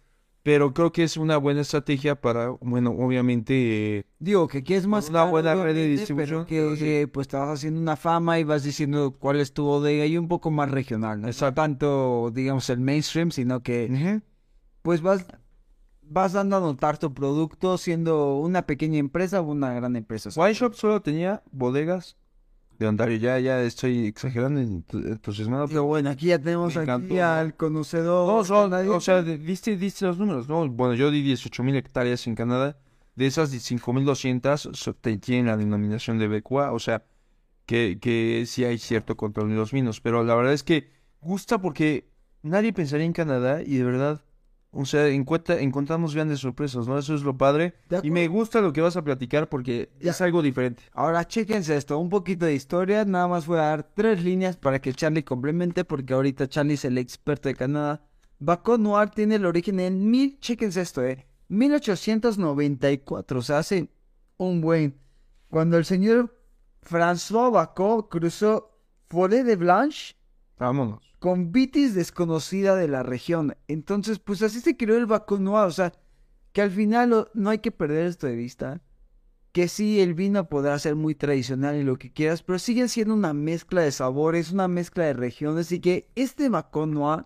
pero 0.47 0.73
creo 0.73 0.93
que 0.93 1.03
es 1.03 1.17
una 1.17 1.35
buena 1.35 1.59
estrategia 1.59 2.21
para, 2.21 2.51
bueno, 2.61 2.91
obviamente... 2.91 3.97
eh, 3.97 4.05
Digo, 4.17 4.47
que 4.47 4.63
quieres 4.63 4.87
más 4.87 5.09
Una 5.09 5.25
buena 5.25 5.53
red 5.55 5.75
de 5.75 5.87
distribución. 5.89 6.45
pero 6.47 6.77
que 6.77 7.01
eh, 7.01 7.07
pues 7.09 7.27
te 7.27 7.35
vas 7.35 7.49
haciendo 7.49 7.81
una 7.81 7.97
fama 7.97 8.39
y 8.39 8.45
vas 8.45 8.63
diciendo 8.63 9.17
cuál 9.19 9.41
es 9.41 9.51
tu 9.51 9.65
bodega 9.65 10.05
y 10.05 10.17
un 10.17 10.29
poco 10.29 10.49
más 10.49 10.71
regional. 10.71 11.19
No 11.19 11.27
Exacto. 11.27 11.61
tanto, 11.61 12.31
digamos, 12.33 12.69
el 12.69 12.79
mainstream, 12.79 13.31
sino 13.31 13.61
que 13.61 14.21
pues 14.83 15.01
vas, 15.01 15.25
vas 16.01 16.31
dando 16.31 16.55
a 16.55 16.59
notar 16.61 16.97
tu 16.97 17.13
producto 17.13 17.77
siendo 17.77 18.37
una 18.37 18.65
pequeña 18.65 18.99
empresa 18.99 19.41
o 19.41 19.51
una 19.51 19.73
gran 19.73 19.97
empresa. 19.97 20.29
Wine 20.33 20.53
Shop 20.53 20.75
solo 20.75 21.01
tenía 21.01 21.43
bodegas 21.51 22.15
de 22.79 22.87
Ontario. 22.87 23.17
Ya, 23.17 23.39
ya 23.39 23.61
estoy 23.61 24.07
exagerando, 24.07 24.59
ent- 24.61 24.85
entusiasmado. 24.93 25.67
Pero 25.67 25.83
bueno, 25.85 26.09
aquí 26.09 26.27
ya 26.27 26.39
tenemos 26.39 26.75
aquí 26.77 27.19
al 27.19 27.55
conocedor. 27.55 28.27
No, 28.27 28.43
son, 28.43 28.71
nadie- 28.71 28.89
o 28.89 28.99
sea, 29.01 29.21
diste, 29.23 29.75
diste 29.77 30.05
los 30.05 30.17
números, 30.17 30.47
¿no? 30.47 30.67
Bueno, 30.69 30.93
yo 30.93 31.09
di 31.11 31.21
18 31.21 31.63
mil 31.63 31.75
hectáreas 31.75 32.27
en 32.27 32.35
Canadá. 32.35 32.77
De 33.15 33.25
esas 33.25 33.49
5.200 33.51 34.69
so- 34.73 34.93
te- 34.93 35.17
tienen 35.17 35.47
la 35.47 35.57
denominación 35.57 36.19
de 36.19 36.27
BQA, 36.27 36.71
o 36.71 36.79
sea, 36.79 37.03
que, 37.65 37.97
que 37.99 38.43
sí 38.47 38.63
hay 38.63 38.77
cierto 38.77 39.17
control 39.17 39.49
de 39.49 39.55
los 39.55 39.71
vinos. 39.71 40.01
Pero 40.01 40.23
la 40.23 40.35
verdad 40.35 40.53
es 40.53 40.63
que 40.63 40.89
gusta 41.19 41.59
porque 41.59 42.09
nadie 42.43 42.73
pensaría 42.73 43.05
en 43.05 43.13
Canadá 43.13 43.61
y 43.63 43.77
de 43.77 43.83
verdad, 43.83 44.21
o 44.71 44.85
sea, 44.85 45.07
encuentra- 45.07 45.59
encontramos 45.59 46.13
grandes 46.13 46.39
sorpresas, 46.39 46.87
¿no? 46.87 46.97
Eso 46.97 47.15
es 47.15 47.23
lo 47.23 47.37
padre. 47.37 47.73
Y 48.03 48.11
me 48.11 48.27
gusta 48.27 48.61
lo 48.61 48.73
que 48.73 48.81
vas 48.81 48.95
a 48.97 49.03
platicar 49.03 49.49
porque 49.49 49.89
Ya. 49.99 50.11
es 50.11 50.21
algo 50.21 50.41
diferente. 50.41 50.83
Ahora, 50.93 51.25
chéquense 51.25 51.75
esto, 51.75 51.97
un 51.97 52.09
poquito 52.09 52.45
de 52.45 52.53
historia. 52.53 53.03
Nada 53.05 53.27
más 53.27 53.47
voy 53.47 53.57
a 53.59 53.61
dar 53.63 53.83
tres 53.93 54.23
líneas 54.23 54.57
para 54.57 54.79
que 54.79 54.93
Charlie 54.93 55.23
complemente, 55.23 55.83
porque 55.85 56.13
ahorita 56.13 56.47
Charlie 56.47 56.73
es 56.75 56.85
el 56.85 56.97
experto 56.97 57.49
de 57.49 57.55
Canadá. 57.55 58.03
Baco 58.39 58.77
Noir 58.77 59.09
tiene 59.09 59.35
el 59.35 59.45
origen 59.45 59.79
en 59.79 60.11
mil, 60.11 60.37
chéquense 60.39 60.81
esto, 60.81 61.03
eh, 61.03 61.25
1894, 61.49 63.39
o 63.39 63.41
sea, 63.41 63.59
hace 63.59 63.89
un 64.37 64.61
buen. 64.61 64.95
Cuando 65.49 65.77
el 65.77 65.85
señor 65.85 66.35
François 66.83 67.51
Bacot 67.51 68.09
cruzó 68.09 68.77
Forêt 69.09 69.43
de 69.43 69.55
Blanche 69.55 70.15
Vámonos. 70.59 71.06
Con 71.19 71.51
vitis 71.51 71.95
desconocida 71.95 72.75
de 72.75 72.87
la 72.87 73.03
región. 73.03 73.55
Entonces, 73.67 74.19
pues 74.19 74.41
así 74.41 74.59
se 74.59 74.77
creó 74.77 74.97
el 74.97 75.05
Baco 75.05 75.37
Noir, 75.39 75.67
o 75.67 75.71
sea, 75.71 75.93
que 76.53 76.61
al 76.61 76.71
final 76.71 77.29
no 77.33 77.49
hay 77.49 77.59
que 77.59 77.71
perder 77.71 78.07
esto 78.07 78.27
de 78.27 78.35
vista. 78.35 78.81
Que 79.51 79.67
sí, 79.67 80.01
el 80.01 80.13
vino 80.13 80.49
podrá 80.49 80.77
ser 80.77 80.95
muy 80.95 81.15
tradicional 81.15 81.75
y 81.75 81.83
lo 81.83 81.97
que 81.97 82.11
quieras, 82.11 82.43
pero 82.43 82.59
sigue 82.59 82.87
siendo 82.87 83.15
una 83.15 83.33
mezcla 83.33 83.81
de 83.81 83.91
sabores, 83.91 84.51
una 84.51 84.67
mezcla 84.67 85.05
de 85.05 85.13
regiones, 85.13 85.71
y 85.71 85.79
que 85.79 86.11
este 86.15 86.49
Baco 86.49 86.85
Noir, 86.85 87.25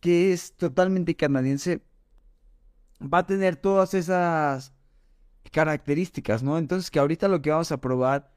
que 0.00 0.32
es 0.32 0.54
totalmente 0.56 1.16
canadiense, 1.16 1.82
va 3.02 3.18
a 3.18 3.26
tener 3.26 3.56
todas 3.56 3.94
esas 3.94 4.74
características, 5.50 6.42
¿no? 6.42 6.58
Entonces, 6.58 6.90
que 6.90 6.98
ahorita 6.98 7.28
lo 7.28 7.40
que 7.40 7.50
vamos 7.50 7.72
a 7.72 7.80
probar 7.80 8.34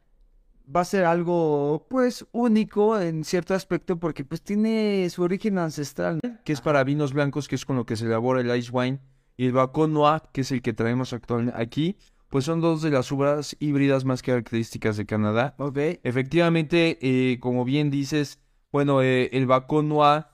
va 0.73 0.81
a 0.81 0.85
ser 0.85 1.05
algo, 1.05 1.85
pues, 1.89 2.25
único 2.31 2.99
en 2.99 3.23
cierto 3.23 3.53
aspecto, 3.53 3.99
porque 3.99 4.23
pues 4.23 4.41
tiene 4.41 5.09
su 5.09 5.23
origen 5.23 5.57
ancestral. 5.57 6.19
¿no? 6.23 6.37
que 6.43 6.53
es 6.53 6.61
para 6.61 6.83
vinos 6.83 7.13
blancos, 7.13 7.47
que 7.47 7.55
es 7.55 7.65
con 7.65 7.75
lo 7.75 7.85
que 7.85 7.95
se 7.95 8.05
elabora 8.05 8.41
el 8.41 8.55
ice 8.55 8.71
wine, 8.71 8.99
y 9.37 9.47
el 9.47 9.51
Bacon 9.51 9.93
Noir, 9.93 10.21
que 10.31 10.41
es 10.41 10.51
el 10.51 10.61
que 10.61 10.73
traemos 10.73 11.11
actualmente 11.11 11.59
aquí, 11.61 11.97
pues 12.29 12.45
son 12.45 12.61
dos 12.61 12.81
de 12.81 12.91
las 12.91 13.11
uvas 13.11 13.55
híbridas 13.59 14.05
más 14.05 14.21
características 14.21 14.97
de 14.97 15.05
Canadá. 15.05 15.55
Ok. 15.57 15.77
Efectivamente, 16.03 16.97
eh, 17.01 17.39
como 17.39 17.65
bien 17.65 17.89
dices, 17.89 18.39
bueno, 18.71 19.01
eh, 19.01 19.29
el 19.33 19.45
Bacon 19.45 19.89
Noir, 19.89 20.25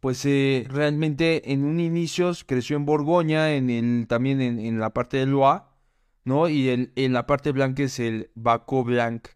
pues 0.00 0.24
eh, 0.24 0.66
realmente 0.68 1.52
en 1.52 1.64
un 1.64 1.80
inicio 1.80 2.32
creció 2.46 2.76
en 2.76 2.86
Borgoña, 2.86 3.54
en 3.54 3.70
el, 3.70 4.06
también 4.06 4.40
en, 4.40 4.58
en 4.58 4.80
la 4.80 4.90
parte 4.90 5.18
de 5.18 5.26
Loire, 5.26 5.62
¿no? 6.24 6.48
Y 6.48 6.68
el, 6.68 6.92
en 6.96 7.12
la 7.12 7.26
parte 7.26 7.52
blanca 7.52 7.82
es 7.82 7.98
el 8.00 8.30
Baco 8.34 8.84
Blanc. 8.84 9.28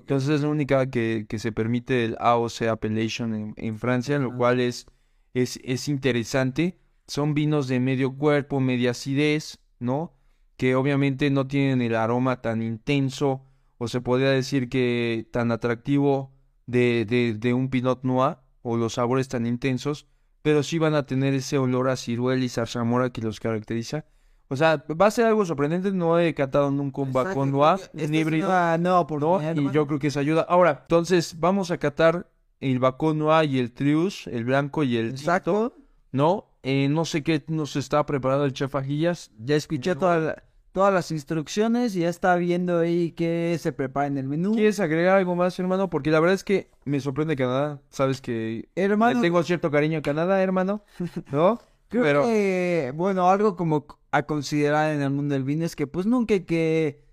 Entonces 0.00 0.30
es 0.30 0.40
la 0.42 0.48
única 0.48 0.90
que, 0.90 1.26
que 1.28 1.38
se 1.38 1.52
permite 1.52 2.04
el 2.04 2.16
AOC 2.20 2.62
Appellation 2.68 3.34
en, 3.34 3.54
en 3.56 3.78
Francia, 3.78 4.18
lo 4.18 4.30
Ah. 4.32 4.36
cual 4.36 4.60
es, 4.60 4.86
es, 5.34 5.58
es 5.64 5.88
interesante. 5.88 6.78
Son 7.06 7.34
vinos 7.34 7.68
de 7.68 7.80
medio 7.80 8.16
cuerpo, 8.16 8.60
media 8.60 8.90
acidez, 8.92 9.58
¿no? 9.78 10.12
Que 10.56 10.74
obviamente 10.76 11.30
no 11.30 11.46
tienen 11.46 11.82
el 11.82 11.94
aroma 11.94 12.40
tan 12.42 12.62
intenso, 12.62 13.44
o 13.78 13.88
se 13.88 14.00
podría 14.00 14.30
decir 14.30 14.68
que 14.68 15.26
tan 15.32 15.50
atractivo 15.52 16.32
de, 16.66 17.04
de, 17.04 17.34
de 17.34 17.54
un 17.54 17.68
Pinot 17.68 18.04
Noir, 18.04 18.38
o 18.62 18.76
los 18.76 18.94
sabores 18.94 19.28
tan 19.28 19.46
intensos, 19.46 20.06
pero 20.42 20.62
sí 20.62 20.78
van 20.78 20.94
a 20.94 21.06
tener 21.06 21.34
ese 21.34 21.58
olor 21.58 21.88
a 21.88 21.96
ciruela 21.96 22.44
y 22.44 22.48
zarzamora 22.48 23.10
que 23.10 23.20
los 23.22 23.40
caracteriza. 23.40 24.06
O 24.48 24.56
sea, 24.56 24.84
va 25.00 25.06
a 25.06 25.10
ser 25.10 25.26
algo 25.26 25.44
sorprendente, 25.46 25.90
no 25.90 26.18
he 26.18 26.34
catado 26.34 26.70
nunca 26.70 27.00
un 27.00 27.12
Bacon 27.12 27.50
Noir 27.50 27.80
en 27.94 28.14
híbrido. 28.14 28.46
nueva 28.48 28.78
¿no? 28.78 29.00
oportunidad, 29.00 29.40
Y 29.54 29.58
hermano. 29.58 29.72
yo 29.72 29.86
creo 29.86 29.98
que 29.98 30.08
eso 30.08 30.20
ayuda. 30.20 30.42
Ahora, 30.48 30.80
entonces 30.82 31.40
vamos 31.40 31.70
a 31.70 31.78
catar 31.78 32.28
el 32.60 32.78
Bacon 32.78 33.18
Noir 33.18 33.48
y 33.50 33.58
el 33.58 33.72
Trius, 33.72 34.26
el 34.26 34.44
blanco 34.44 34.82
y 34.84 34.96
el 34.96 35.08
tinto, 35.08 35.20
Exacto. 35.22 35.76
¿no? 36.12 36.46
Eh, 36.62 36.88
no 36.88 37.04
sé 37.04 37.22
qué 37.22 37.42
nos 37.48 37.76
está 37.76 38.04
preparando 38.06 38.44
el 38.44 38.52
chef 38.52 38.74
Ajillas. 38.74 39.30
Ya 39.38 39.56
escuché 39.56 39.94
toda 39.96 40.18
la- 40.18 40.42
todas 40.72 40.92
las 40.92 41.10
instrucciones 41.12 41.94
y 41.94 42.00
ya 42.00 42.08
está 42.08 42.34
viendo 42.36 42.80
ahí 42.80 43.12
qué 43.12 43.56
se 43.60 43.72
prepara 43.72 44.08
en 44.08 44.18
el 44.18 44.26
menú. 44.26 44.54
¿Quieres 44.54 44.80
agregar 44.80 45.18
algo 45.18 45.36
más, 45.36 45.56
hermano? 45.60 45.88
Porque 45.88 46.10
la 46.10 46.18
verdad 46.20 46.34
es 46.34 46.42
que 46.42 46.68
me 46.84 46.98
sorprende 47.00 47.36
Canadá. 47.36 47.80
Sabes 47.90 48.20
que 48.20 48.68
Hermano, 48.74 49.20
le 49.20 49.26
tengo 49.26 49.42
cierto 49.44 49.70
cariño 49.70 49.98
a 50.00 50.02
Canadá, 50.02 50.42
hermano, 50.42 50.82
¿no? 51.30 51.60
Creo 51.88 52.02
Pero 52.02 52.22
que, 52.24 52.92
bueno, 52.96 53.30
algo 53.30 53.54
como 53.56 53.86
a 54.16 54.22
considerar 54.24 54.94
en 54.94 55.02
el 55.02 55.10
mundo 55.10 55.34
del 55.34 55.44
vino 55.44 55.64
es 55.64 55.74
que 55.76 55.86
pues 55.86 56.06
nunca 56.06 56.34
hay 56.34 56.40
que 56.44 57.04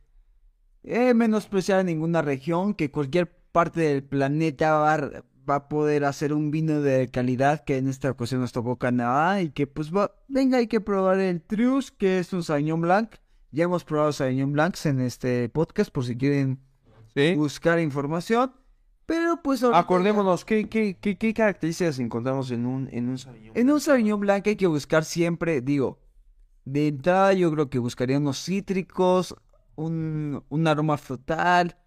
eh, 0.84 1.14
menospreciar 1.14 1.80
a 1.80 1.84
ninguna 1.84 2.22
región, 2.22 2.74
que 2.74 2.92
cualquier 2.92 3.32
parte 3.52 3.82
del 3.82 4.04
planeta 4.04 4.74
va, 4.74 4.94
a- 4.96 5.24
va 5.50 5.56
a 5.56 5.68
poder 5.70 6.06
hacer 6.06 6.34
un 6.34 6.52
vino 6.52 6.82
de 6.82 7.10
calidad, 7.10 7.64
que 7.64 7.78
en 7.78 7.88
esta 7.88 8.12
ocasión 8.12 8.42
nos 8.42 8.52
tocó 8.52 8.78
Canadá, 8.78 9.42
y 9.42 9.50
que 9.50 9.68
pues 9.68 9.92
va, 9.94 10.12
venga, 10.28 10.58
hay 10.60 10.68
que 10.68 10.82
probar 10.82 11.20
el 11.20 11.42
Trius, 11.42 11.92
que 11.92 12.20
es 12.20 12.34
un 12.34 12.44
Sauvignon 12.44 12.82
Blanc. 12.82 13.16
Ya 13.52 13.66
hemos 13.66 13.84
probado 13.84 14.12
Sauvignon 14.14 14.54
Blancs 14.54 14.86
en 14.86 15.02
este 15.02 15.50
podcast, 15.50 15.92
por 15.92 16.06
si 16.06 16.16
quieren 16.16 16.60
¿sí? 17.16 17.36
buscar 17.36 17.80
información. 17.80 18.54
Pero 19.06 19.42
pues 19.44 19.62
acordémonos, 19.64 20.46
¿qué, 20.46 20.70
qué, 20.70 20.98
qué, 21.02 21.18
qué 21.18 21.34
características 21.34 22.00
encontramos 22.00 22.50
en 22.52 22.66
un, 22.66 22.88
en 22.92 23.10
un 23.10 23.18
Sauvignon? 23.18 23.58
En 23.58 23.70
un 23.70 23.82
Sauvignon 23.82 24.20
Blanc 24.22 24.48
hay 24.48 24.56
que 24.56 24.68
buscar 24.68 25.04
siempre, 25.04 25.60
digo, 25.62 26.00
de 26.66 26.88
entrada 26.88 27.34
yo 27.34 27.52
creo 27.52 27.70
que 27.70 27.80
buscaría 27.80 28.18
unos 28.18 28.44
cítricos, 28.44 29.36
un, 29.76 30.44
un 30.50 30.68
aroma 30.68 30.98
frutal, 30.98 31.78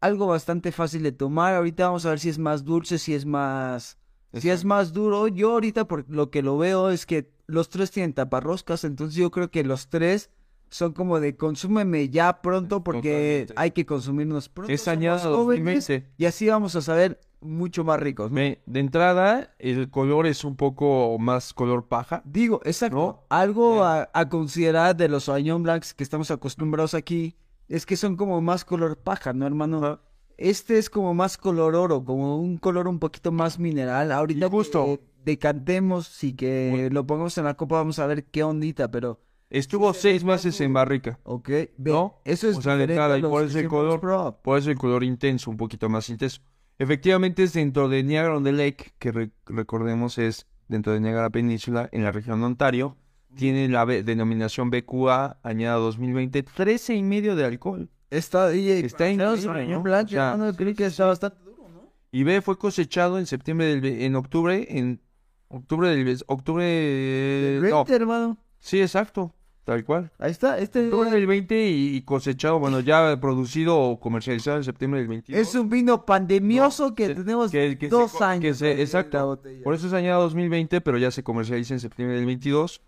algo 0.00 0.26
bastante 0.26 0.72
fácil 0.72 1.02
de 1.02 1.12
tomar. 1.12 1.54
Ahorita 1.54 1.86
vamos 1.86 2.06
a 2.06 2.10
ver 2.10 2.20
si 2.20 2.28
es 2.28 2.38
más 2.38 2.64
dulce, 2.64 2.98
si 2.98 3.14
es 3.14 3.24
más, 3.26 3.98
si 4.34 4.50
es 4.50 4.64
más 4.64 4.92
duro. 4.92 5.28
Yo 5.28 5.52
ahorita 5.52 5.86
por 5.86 6.08
lo 6.08 6.30
que 6.30 6.42
lo 6.42 6.58
veo 6.58 6.90
es 6.90 7.06
que 7.06 7.30
los 7.46 7.68
tres 7.68 7.90
tienen 7.90 8.12
taparroscas, 8.12 8.84
entonces 8.84 9.16
yo 9.16 9.30
creo 9.30 9.50
que 9.50 9.64
los 9.64 9.88
tres 9.88 10.30
son 10.68 10.92
como 10.92 11.20
de 11.20 11.36
consúmeme 11.36 12.08
ya 12.08 12.42
pronto 12.42 12.82
porque 12.82 13.46
Totalmente. 13.46 13.54
hay 13.56 13.70
que 13.70 13.86
consumirnos 13.86 14.48
pronto. 14.48 14.72
Es 14.72 14.88
añado 14.88 15.36
jóvenes 15.36 15.86
2020. 15.86 16.12
y 16.18 16.24
así 16.24 16.48
vamos 16.48 16.74
a 16.74 16.82
saber 16.82 17.20
mucho 17.40 17.84
más 17.84 18.00
ricos. 18.00 18.30
¿no? 18.30 18.36
Me- 18.36 18.60
de 18.66 18.80
entrada, 18.80 19.54
el 19.58 19.90
color 19.90 20.26
es 20.26 20.44
un 20.44 20.56
poco 20.56 21.16
más 21.18 21.52
color 21.52 21.86
paja. 21.88 22.22
Digo, 22.24 22.60
exacto. 22.64 22.96
¿No? 22.96 23.24
Algo 23.28 23.84
a, 23.84 24.08
a 24.12 24.28
considerar 24.28 24.96
de 24.96 25.08
los 25.08 25.24
Sauvignon 25.24 25.62
Blancs 25.62 25.94
que 25.94 26.02
estamos 26.04 26.30
acostumbrados 26.30 26.94
aquí 26.94 27.36
es 27.68 27.84
que 27.86 27.96
son 27.96 28.16
como 28.16 28.40
más 28.40 28.64
color 28.64 28.98
paja, 28.98 29.32
¿no, 29.32 29.46
hermano? 29.46 30.00
Este 30.38 30.78
es 30.78 30.90
como 30.90 31.14
más 31.14 31.38
color 31.38 31.74
oro, 31.74 32.04
como 32.04 32.38
un 32.38 32.58
color 32.58 32.88
un 32.88 32.98
poquito 32.98 33.32
más 33.32 33.58
mineral. 33.58 34.12
Ahorita 34.12 34.48
justo. 34.50 34.84
que 34.84 35.00
decantemos 35.24 36.22
y 36.22 36.34
que 36.34 36.88
lo 36.92 37.06
pongamos 37.06 37.36
en 37.38 37.44
la 37.44 37.54
copa 37.54 37.76
vamos 37.76 37.98
a 37.98 38.06
ver 38.06 38.24
qué 38.26 38.42
ondita, 38.42 38.90
pero... 38.90 39.20
Estuvo 39.48 39.94
seis 39.94 40.24
meses 40.24 40.60
en 40.60 40.72
barrica. 40.72 41.20
Ok, 41.22 41.48
ve, 41.48 41.92
¿No? 41.92 42.20
eso 42.24 42.48
es 42.48 42.58
O 42.58 42.62
sea, 42.62 42.76
de 42.76 43.18
y 43.18 43.22
por 43.22 43.44
ese 43.44 43.68
color. 43.68 44.00
Por 44.42 44.58
eso 44.58 44.70
el 44.70 44.76
color 44.76 45.04
intenso, 45.04 45.50
un 45.50 45.56
poquito 45.56 45.88
más 45.88 46.08
intenso. 46.10 46.40
Efectivamente 46.78 47.42
es 47.42 47.52
dentro 47.54 47.88
de 47.88 48.02
Niagara 48.02 48.36
on 48.36 48.44
the 48.44 48.52
Lake, 48.52 48.92
que 48.98 49.12
re- 49.12 49.30
recordemos 49.46 50.18
es 50.18 50.46
dentro 50.68 50.92
de 50.92 51.00
Niagara 51.00 51.30
Península, 51.30 51.88
en 51.92 52.02
la 52.04 52.12
región 52.12 52.40
de 52.40 52.46
Ontario. 52.46 52.96
Tiene 53.34 53.68
la 53.68 53.84
B- 53.84 54.02
denominación 54.02 54.70
BQA, 54.70 55.38
añada 55.42 55.76
2020, 55.76 56.42
13 56.42 56.94
y 56.94 57.02
medio 57.02 57.36
de 57.36 57.44
alcohol. 57.44 57.90
Está, 58.10 58.54
y, 58.54 58.70
Está 58.70 59.04
no, 59.06 59.12
increíble, 59.12 59.42
Sauvignon 59.42 59.72
¿no? 59.78 59.82
Blanc, 59.82 60.06
O 60.06 60.10
sea, 60.10 60.32
hermano, 60.32 60.54
creí 60.56 60.74
que 60.74 60.86
está 60.86 61.06
bastante 61.06 61.38
duro, 61.44 61.68
¿no? 61.68 61.92
Y 62.12 62.22
B 62.24 62.40
fue 62.40 62.56
cosechado 62.58 63.18
en 63.18 63.26
septiembre 63.26 63.66
del, 63.66 63.80
ve- 63.80 64.04
en 64.06 64.16
octubre, 64.16 64.66
en 64.70 65.00
octubre 65.48 65.88
del, 65.90 66.04
ve- 66.04 66.18
octubre, 66.26 66.64
eh, 66.66 67.60
no, 67.70 67.84
hermano. 67.88 68.38
sí, 68.58 68.80
exacto. 68.80 69.34
Tal 69.66 69.84
cual. 69.84 70.12
Ahí 70.18 70.30
está, 70.30 70.58
este 70.60 70.88
en 70.88 71.12
el 71.12 71.26
20 71.26 71.68
y 71.70 72.00
cosechado, 72.02 72.60
bueno, 72.60 72.78
ya 72.78 73.18
producido 73.20 73.76
o 73.78 73.98
comercializado 73.98 74.56
en 74.58 74.64
septiembre 74.64 75.00
del 75.00 75.08
22. 75.08 75.40
es 75.40 75.54
un 75.56 75.68
vino 75.68 76.06
pandemioso 76.06 76.94
que 76.94 77.14
tenemos 77.16 77.50
que- 77.50 77.76
que 77.76 77.86
se 77.86 77.90
dos 77.90 78.22
años. 78.22 78.40
que 78.42 78.54
se- 78.54 78.70
para 78.70 78.80
exacto. 78.82 79.40
Por 79.64 79.74
eso 79.74 79.88
es 79.88 79.92
añado 79.92 80.22
2020, 80.22 80.80
pero 80.80 80.98
ya 80.98 81.10
se 81.10 81.24
comercializa 81.24 81.74
en 81.74 81.80
septiembre 81.80 82.16
del 82.16 82.26
22. 82.26 82.80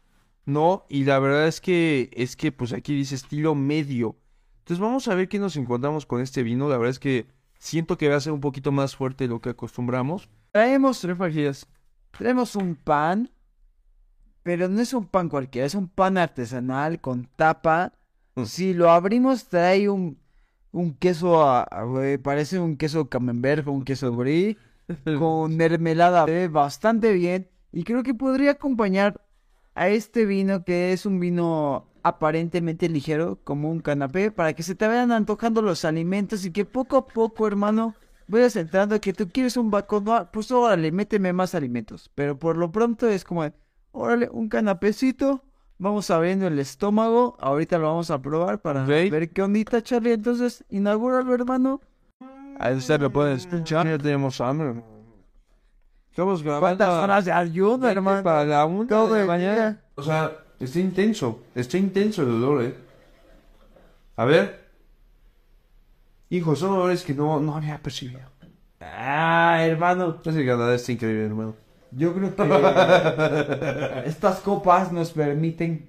No, 0.46 0.86
y 0.88 1.02
la 1.04 1.18
verdad 1.18 1.48
es 1.48 1.60
que 1.60 2.10
es 2.14 2.36
que 2.36 2.52
pues 2.52 2.72
aquí 2.72 2.94
dice 2.94 3.16
estilo 3.16 3.56
medio. 3.56 4.16
Entonces 4.60 4.80
vamos 4.80 5.08
a 5.08 5.14
ver 5.16 5.28
qué 5.28 5.40
nos 5.40 5.56
encontramos 5.56 6.06
con 6.06 6.20
este 6.22 6.44
vino. 6.44 6.68
La 6.68 6.76
verdad 6.78 6.90
es 6.90 7.00
que 7.00 7.26
siento 7.58 7.98
que 7.98 8.08
va 8.08 8.14
a 8.16 8.20
ser 8.20 8.32
un 8.32 8.40
poquito 8.40 8.70
más 8.70 8.94
fuerte 8.94 9.24
de 9.24 9.28
lo 9.28 9.40
que 9.40 9.50
acostumbramos. 9.50 10.28
Traemos, 10.52 11.00
Tres 11.00 11.66
traemos 12.12 12.54
un 12.56 12.76
pan, 12.76 13.30
pero 14.48 14.66
no 14.66 14.80
es 14.80 14.94
un 14.94 15.04
pan 15.04 15.28
cualquiera, 15.28 15.66
es 15.66 15.74
un 15.74 15.88
pan 15.88 16.16
artesanal 16.16 17.02
con 17.02 17.28
tapa. 17.36 17.92
Mm. 18.34 18.44
Si 18.44 18.72
lo 18.72 18.90
abrimos 18.90 19.44
trae 19.44 19.90
un, 19.90 20.16
un 20.72 20.94
queso, 20.94 21.46
a- 21.46 21.68
parece 22.22 22.58
un 22.58 22.78
queso 22.78 23.10
camembert 23.10 23.68
o 23.68 23.72
un 23.72 23.84
queso 23.84 24.10
brie. 24.12 24.56
con 25.18 25.54
mermelada 25.54 26.24
eh, 26.28 26.48
bastante 26.48 27.12
bien 27.12 27.46
y 27.72 27.84
creo 27.84 28.02
que 28.02 28.14
podría 28.14 28.52
acompañar 28.52 29.20
a 29.74 29.90
este 29.90 30.24
vino 30.24 30.64
que 30.64 30.94
es 30.94 31.04
un 31.04 31.20
vino 31.20 31.84
aparentemente 32.02 32.88
ligero 32.88 33.38
como 33.44 33.70
un 33.70 33.80
canapé 33.80 34.30
para 34.30 34.54
que 34.54 34.62
se 34.62 34.74
te 34.74 34.86
vayan 34.88 35.12
antojando 35.12 35.60
los 35.60 35.84
alimentos 35.84 36.46
y 36.46 36.52
que 36.52 36.64
poco 36.64 36.96
a 36.96 37.06
poco 37.06 37.46
hermano 37.46 37.96
vayas 38.28 38.56
entrando 38.56 38.98
que 38.98 39.12
tú 39.12 39.28
quieres 39.28 39.58
un 39.58 39.70
bacon 39.70 40.06
pues 40.32 40.50
órale 40.50 40.90
méteme 40.90 41.34
más 41.34 41.54
alimentos 41.54 42.10
pero 42.14 42.38
por 42.38 42.56
lo 42.56 42.72
pronto 42.72 43.10
es 43.10 43.24
como 43.24 43.44
órale 43.98 44.28
un 44.30 44.48
canapecito 44.48 45.42
vamos 45.78 46.10
abriendo 46.10 46.46
el 46.46 46.58
estómago 46.58 47.36
ahorita 47.40 47.78
lo 47.78 47.88
vamos 47.88 48.10
a 48.10 48.20
probar 48.20 48.60
para 48.60 48.84
ver 48.84 49.30
qué 49.30 49.42
ondita 49.42 49.82
Charlie 49.82 50.12
entonces 50.12 50.64
inaugúralo 50.70 51.34
hermano 51.34 51.80
Ahí 52.60 52.74
usted 52.74 53.00
lo 53.00 53.10
puede 53.12 53.34
escuchar. 53.34 53.86
Ya 53.86 53.96
tenemos 53.98 54.40
hambre. 54.40 54.82
Estamos 56.10 56.42
grabando 56.42 56.78
¿Cuántas 56.84 57.04
horas 57.04 57.24
de 57.24 57.30
ayuno, 57.30 57.88
hermano? 57.88 58.24
para 58.24 58.44
la 58.44 58.66
una 58.66 58.88
Todo 58.88 59.14
de 59.14 59.24
mañana. 59.24 59.54
día. 59.54 59.82
O 59.94 60.02
sea, 60.02 60.32
está 60.58 60.80
intenso. 60.80 61.40
Está 61.54 61.78
intenso 61.78 62.22
el 62.22 62.30
olor, 62.30 62.64
eh. 62.64 62.74
A 64.16 64.24
ver. 64.24 64.68
Hijo, 66.30 66.56
son 66.56 66.72
olores 66.72 67.04
que 67.04 67.14
no, 67.14 67.38
no 67.38 67.54
había 67.54 67.78
percibido. 67.80 68.22
Ah, 68.80 69.58
hermano. 69.60 70.18
Es 70.24 70.34
el 70.34 70.44
Canadá 70.44 70.74
está 70.74 70.90
increíble, 70.90 71.26
hermano. 71.26 71.54
Yo 71.90 72.14
creo 72.14 72.34
que 72.36 74.02
estas 74.08 74.40
copas 74.40 74.92
nos 74.92 75.10
permiten 75.10 75.88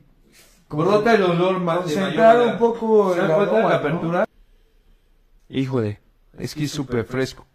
Brota 0.69 1.15
el 1.15 1.23
olor 1.23 1.59
más 1.59 1.79
concentrar 1.79 2.41
un 2.41 2.57
poco 2.57 3.13
¿Se 3.13 3.21
el 3.21 3.27
de 3.27 3.33
la 3.33 3.41
aroma, 3.41 3.61
¿no? 3.61 3.67
apertura? 3.69 4.25
Híjole, 5.49 5.99
es 6.37 6.53
que 6.53 6.65
es 6.65 6.71
súper 6.71 7.05
fresco. 7.05 7.45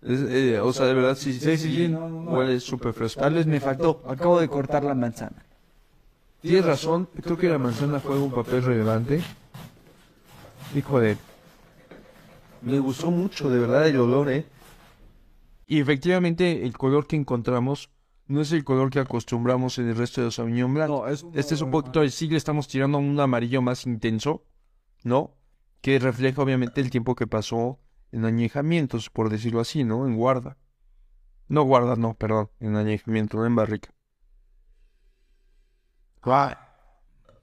Es, 0.00 0.20
eh, 0.22 0.58
o 0.58 0.72
sea, 0.72 0.86
de 0.86 0.94
verdad, 0.94 1.14
sí, 1.14 1.34
sí, 1.34 1.56
sí, 1.56 1.76
sí, 1.76 1.88
no, 1.88 2.08
no, 2.08 2.22
no. 2.22 2.30
huele 2.32 2.58
súper 2.60 2.94
fresco. 2.94 3.20
Tal 3.20 3.34
vez 3.34 3.46
me 3.46 3.60
faltó. 3.60 4.02
Acabo 4.08 4.40
de 4.40 4.48
cortar 4.48 4.82
la 4.84 4.94
manzana. 4.94 5.44
Tienes 6.40 6.64
razón, 6.64 7.08
creo 7.22 7.36
que 7.36 7.48
la 7.48 7.58
manzana 7.58 8.00
juega 8.00 8.20
un 8.20 8.32
papel 8.32 8.64
relevante. 8.64 9.22
Híjole, 10.74 11.18
me 12.62 12.78
gustó 12.78 13.10
mucho, 13.10 13.50
de 13.50 13.60
verdad, 13.60 13.86
el 13.86 14.00
olor, 14.00 14.30
¿eh? 14.30 14.46
Y 15.66 15.78
efectivamente, 15.78 16.64
el 16.64 16.76
color 16.76 17.06
que 17.06 17.16
encontramos 17.16 17.90
no 18.32 18.40
es 18.40 18.50
el 18.52 18.64
color 18.64 18.90
que 18.90 18.98
acostumbramos 18.98 19.78
en 19.78 19.88
el 19.88 19.96
resto 19.96 20.22
de 20.22 20.26
los 20.26 20.36
Sauvignon 20.36 20.72
Blanc. 20.72 20.88
No, 20.88 21.06
es 21.06 21.22
un 21.22 21.38
Este 21.38 21.54
es 21.54 21.60
un 21.60 21.70
poquito, 21.70 22.08
sí 22.08 22.28
le 22.28 22.38
estamos 22.38 22.66
tirando 22.66 22.96
a 22.96 23.00
un 23.00 23.20
amarillo 23.20 23.60
más 23.60 23.86
intenso, 23.86 24.44
¿no? 25.04 25.36
Que 25.82 25.98
refleja 25.98 26.40
obviamente 26.40 26.80
el 26.80 26.90
tiempo 26.90 27.14
que 27.14 27.26
pasó 27.26 27.78
en 28.10 28.24
añejamientos, 28.24 29.10
por 29.10 29.28
decirlo 29.28 29.60
así, 29.60 29.84
¿no? 29.84 30.06
En 30.06 30.16
guarda. 30.16 30.56
No 31.48 31.64
guarda, 31.64 31.94
no, 31.96 32.14
perdón, 32.14 32.50
en 32.58 32.76
añejamiento, 32.76 33.36
no 33.36 33.44
en 33.44 33.54
barrica. 33.54 33.90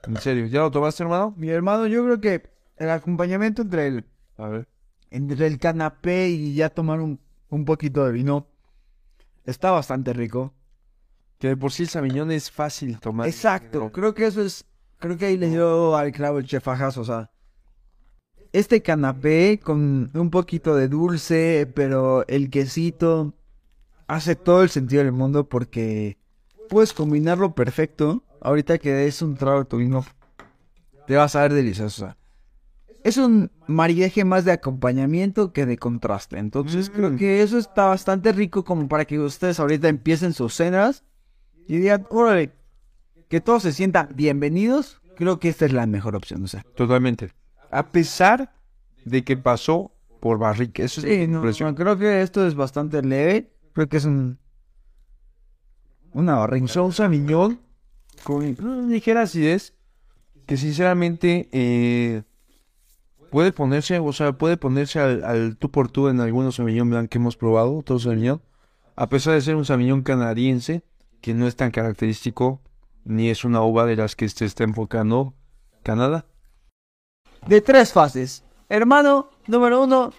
En 0.08 0.18
serio, 0.18 0.48
¿ya 0.48 0.62
lo 0.62 0.72
tomaste, 0.72 1.04
hermano? 1.04 1.36
Mi 1.38 1.50
hermano, 1.50 1.86
yo 1.86 2.04
creo 2.04 2.20
que 2.20 2.50
el 2.78 2.90
acompañamiento 2.90 3.62
entre 3.62 3.88
el, 3.88 4.06
A 4.38 4.48
ver. 4.48 4.68
entre 5.12 5.46
el 5.46 5.60
canapé 5.60 6.30
y 6.30 6.56
ya 6.56 6.70
tomar 6.70 7.00
un, 7.00 7.20
un 7.50 7.66
poquito 7.66 8.06
de 8.06 8.12
vino 8.12 8.48
está 9.46 9.70
bastante 9.70 10.14
rico. 10.14 10.56
Que 11.40 11.48
de 11.50 11.58
por 11.58 11.72
sí 11.72 11.84
el 11.84 11.90
Sauvignon 11.90 12.32
es 12.32 12.52
fácil 12.52 13.00
tomar. 13.00 13.28
Exacto, 13.28 13.92
creo 13.92 14.14
que 14.14 14.26
eso 14.26 14.42
es, 14.42 14.66
creo 15.00 15.18
que 15.18 15.26
ahí 15.26 15.38
le 15.38 15.50
dio 15.50 15.96
al 15.96 16.12
clavo 16.12 16.40
el 16.40 16.46
chef 16.46 16.68
Ajas, 16.68 16.98
o 16.98 17.06
sea, 17.06 17.32
este 18.52 18.82
canapé 18.82 19.60
con 19.64 20.12
un 20.14 20.30
poquito 20.30 20.76
de 20.76 20.88
dulce, 20.88 21.72
pero 21.74 22.28
el 22.28 22.50
quesito 22.50 23.34
hace 24.08 24.36
todo 24.36 24.64
el 24.64 24.70
sentido 24.70 25.04
del 25.04 25.12
mundo 25.14 25.48
porque 25.48 26.18
puedes 26.68 26.94
combinarlo 26.94 27.56
perfecto. 27.56 28.24
Ahorita 28.42 28.78
que 28.78 29.06
es 29.06 29.22
un 29.22 29.36
trago 29.36 29.60
de 29.60 29.66
tu 29.66 29.78
vino, 29.78 30.06
te 31.08 31.16
vas 31.16 31.36
a 31.36 31.42
ver 31.42 31.54
delicioso. 31.54 32.04
o 32.04 32.08
sea, 32.08 32.18
es 33.04 33.18
un 33.18 33.52
maridaje 33.68 34.26
más 34.26 34.44
de 34.46 34.52
acompañamiento 34.52 35.54
que 35.54 35.66
de 35.66 35.78
contraste. 35.78 36.38
Entonces 36.38 36.90
Mm. 36.90 36.94
creo 36.94 37.16
que 37.18 37.42
eso 37.44 37.58
está 37.58 37.86
bastante 37.86 38.32
rico 38.34 38.64
como 38.66 38.88
para 38.90 39.06
que 39.06 39.20
ustedes 39.20 39.60
ahorita 39.60 39.88
empiecen 39.88 40.34
sus 40.34 40.54
cenas 40.56 41.04
y 41.70 41.78
digan, 41.78 42.08
órale, 42.10 42.52
que 43.28 43.42
todos 43.42 43.62
se 43.62 43.74
sientan 43.74 44.10
bienvenidos. 44.16 45.02
Creo 45.16 45.40
que 45.40 45.50
esta 45.50 45.66
es 45.66 45.72
la 45.72 45.86
mejor 45.86 46.16
opción. 46.16 46.44
O 46.44 46.48
sea, 46.48 46.64
Totalmente. 46.76 47.32
A 47.70 47.92
pesar 47.92 48.56
de 49.06 49.24
que 49.24 49.38
pasó 49.38 49.92
por 50.20 50.40
barrica. 50.40 50.82
Eso 50.82 51.02
es 51.06 51.30
no, 51.30 51.38
impresionante. 51.38 51.84
creo 51.84 51.96
que 52.00 52.24
esto 52.24 52.48
es 52.48 52.56
bastante 52.56 53.04
leve. 53.04 53.52
Creo 53.74 53.88
que 53.88 53.98
es 53.98 54.06
un. 54.06 54.40
Una 56.12 56.38
barriga. 56.38 56.66
Usó 56.66 56.84
un 56.86 56.92
Sauvignon 56.92 57.60
con 58.24 58.44
una 58.44 58.88
ligera 58.88 59.22
acidez 59.22 59.76
que 60.48 60.58
sinceramente 60.58 61.50
eh, 61.52 62.24
puede 63.30 63.52
ponerse, 63.52 64.00
o 64.00 64.12
sea, 64.12 64.34
puede 64.34 64.58
ponerse 64.58 65.00
al, 65.00 65.24
al 65.24 65.56
tú 65.56 65.70
por 65.70 65.92
tú 65.92 66.08
en 66.08 66.20
algunos 66.20 66.56
Sauvignon 66.56 66.90
Blanc 66.90 67.10
que 67.10 67.20
hemos 67.20 67.38
probado, 67.38 67.78
otros 67.78 68.02
Sauvignon, 68.02 68.42
a 68.96 69.08
pesar 69.08 69.36
de 69.36 69.42
ser 69.42 69.56
un 69.56 69.66
Sauvignon 69.66 70.02
canadiense, 70.02 70.84
que 71.22 71.34
no 71.34 71.48
es 71.48 71.56
tan 71.56 71.72
característico, 71.72 72.62
ni 73.04 73.30
es 73.30 73.44
una 73.44 73.62
uva 73.62 73.86
de 73.86 73.96
las 73.96 74.16
que 74.16 74.30
se 74.30 74.46
está 74.46 74.64
enfocando 74.64 75.34
Canadá. 75.84 76.26
De 77.48 77.62
tres 77.62 77.94
fases. 77.94 78.44
Hermano, 78.68 79.30
número 79.48 79.84
uno, 79.84 80.14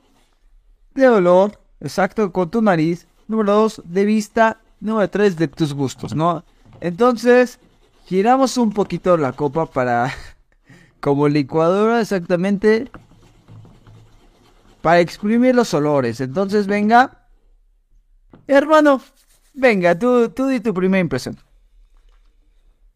de 0.95 1.09
olor, 1.09 1.61
exacto, 1.81 2.33
con 2.33 2.51
tu 2.51 2.63
nariz. 2.63 3.07
Número 3.29 3.53
dos, 3.53 3.83
de 3.85 4.05
vista. 4.05 4.61
Número 4.81 5.09
tres, 5.09 5.37
de 5.37 5.47
tus 5.49 5.73
gustos, 5.75 6.15
¿no? 6.15 6.45
Entonces, 6.81 7.61
giramos 8.07 8.57
un 8.57 8.73
poquito 8.73 9.17
la 9.17 9.33
copa 9.33 9.67
para. 9.67 10.13
Como 11.01 11.29
licuadora, 11.29 12.01
exactamente. 12.01 12.91
Para 14.83 15.01
exprimir 15.01 15.55
los 15.55 15.73
olores. 15.75 16.21
Entonces, 16.21 16.67
venga. 16.67 17.29
Hermano, 18.47 19.01
venga, 19.53 19.99
tú, 19.99 20.31
tú 20.31 20.47
di 20.47 20.61
tu 20.61 20.73
primera 20.75 21.01
impresión. 21.01 21.37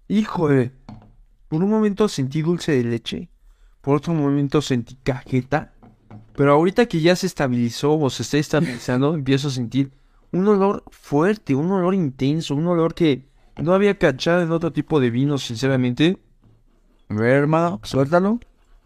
Híjole, 0.08 0.72
por 1.48 1.62
un 1.62 1.70
momento 1.70 2.08
sentí 2.08 2.42
dulce 2.42 2.72
de 2.72 2.84
leche, 2.84 3.30
por 3.80 3.96
otro 3.96 4.12
momento 4.12 4.60
sentí 4.60 4.96
cajeta, 4.96 5.72
pero 6.36 6.52
ahorita 6.52 6.86
que 6.86 7.00
ya 7.00 7.16
se 7.16 7.26
estabilizó 7.26 7.98
o 7.98 8.10
se 8.10 8.22
está 8.22 8.38
estabilizando, 8.38 9.14
empiezo 9.14 9.48
a 9.48 9.52
sentir 9.52 9.92
un 10.32 10.46
olor 10.48 10.82
fuerte, 10.90 11.54
un 11.54 11.70
olor 11.70 11.94
intenso, 11.94 12.54
un 12.54 12.66
olor 12.66 12.94
que 12.94 13.24
no 13.62 13.72
había 13.72 13.98
cachado 13.98 14.42
en 14.42 14.50
otro 14.50 14.72
tipo 14.72 15.00
de 15.00 15.10
vino, 15.10 15.38
sinceramente. 15.38 16.18
A 17.08 17.14
ver, 17.14 17.34
hermano, 17.34 17.80
suéltalo. 17.84 18.40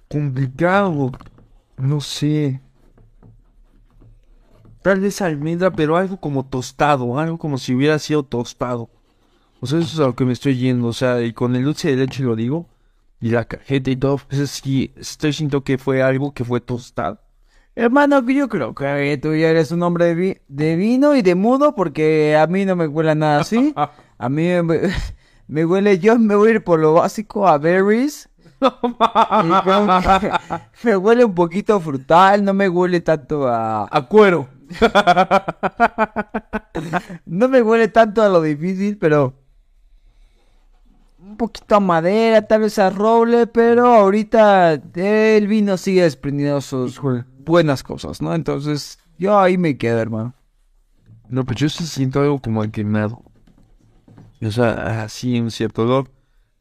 Complicado, 0.09 1.13
no 1.79 2.01
sé. 2.01 2.61
Tal 4.83 5.01
vez 5.01 5.21
almendra, 5.21 5.71
pero 5.73 5.97
algo 5.97 6.19
como 6.19 6.47
tostado, 6.47 7.19
algo 7.19 7.39
como 7.39 7.59
si 7.59 7.75
hubiera 7.75 7.99
sido 7.99 8.23
tostado. 8.23 8.89
O 9.61 9.67
sea, 9.67 9.81
eso 9.81 9.89
es 9.95 9.99
a 10.01 10.07
lo 10.07 10.15
que 10.15 10.25
me 10.25 10.33
estoy 10.33 10.57
yendo, 10.57 10.89
o 10.89 10.93
sea, 10.93 11.21
y 11.23 11.33
con 11.33 11.57
el 11.57 11.65
dulce 11.65 11.91
de 11.91 11.97
leche 11.97 12.23
lo 12.23 12.37
digo, 12.37 12.67
y 13.21 13.31
la 13.31 13.45
cajeta 13.45 13.91
y 13.91 13.97
todo, 13.97 14.19
pues 14.19 14.49
sí, 14.51 14.93
estoy 14.97 15.33
sintiendo 15.33 15.65
que 15.65 15.79
fue 15.79 16.03
algo 16.03 16.33
que 16.33 16.45
fue 16.45 16.61
tostado. 16.61 17.19
Hermano, 17.75 18.25
yo 18.29 18.49
creo 18.49 18.75
que 18.75 19.19
tú 19.23 19.35
ya 19.35 19.49
eres 19.51 19.71
un 19.73 19.83
hombre 19.83 20.07
de, 20.07 20.15
vi- 20.15 20.37
de 20.49 20.77
vino 20.77 21.15
y 21.15 21.23
de 21.23 21.35
mudo 21.35 21.75
porque 21.75 22.37
a 22.37 22.47
mí 22.47 22.65
no 22.65 22.75
me 22.77 22.87
huele 22.89 23.15
nada 23.15 23.41
así. 23.41 23.73
A 24.21 24.29
mí 24.29 24.49
me, 24.65 24.81
me 25.47 25.65
huele, 25.65 26.01
yo 26.01 26.19
me 26.19 26.35
voy 26.35 26.49
a 26.49 26.53
ir 26.55 26.65
por 26.65 26.81
lo 26.81 26.95
básico 26.95 27.47
a 27.47 27.57
berries. 27.59 28.29
Me 30.83 30.97
huele 30.97 31.25
un 31.25 31.35
poquito 31.35 31.79
frutal, 31.81 32.45
no 32.45 32.53
me 32.55 32.69
huele 32.69 33.01
tanto 33.01 33.47
a... 33.47 33.87
A 33.91 34.07
cuero. 34.09 34.49
No 37.27 37.49
me 37.49 37.63
huele 37.63 37.89
tanto 37.89 38.23
a 38.23 38.29
lo 38.29 38.43
difícil, 38.43 38.99
pero... 38.99 39.35
poquito 41.37 41.77
a 41.77 41.81
madera, 41.81 42.43
tal 42.43 42.63
vez 42.63 42.79
a 42.79 42.91
roble, 42.91 43.47
pero 43.47 43.87
ahorita 43.87 44.75
el 44.95 45.47
vino 45.47 45.77
sigue 45.77 46.03
desprendiendo 46.03 46.61
sus 46.61 47.01
buenas 47.45 47.83
cosas, 47.83 48.21
¿no? 48.21 48.35
Entonces, 48.35 48.99
yo 49.19 49.39
ahí 49.39 49.57
me 49.57 49.79
quedo, 49.79 49.99
hermano. 49.99 50.35
No, 51.29 51.45
pues 51.45 51.59
yo 51.59 51.69
sí 51.69 51.87
siento 51.87 52.21
algo 52.21 52.41
como 52.41 52.63
al 52.63 52.71
quemado. 52.71 53.23
O 54.41 54.51
sea, 54.51 55.03
así 55.03 55.39
un 55.41 55.51
cierto 55.51 55.83
olor. 55.83 56.11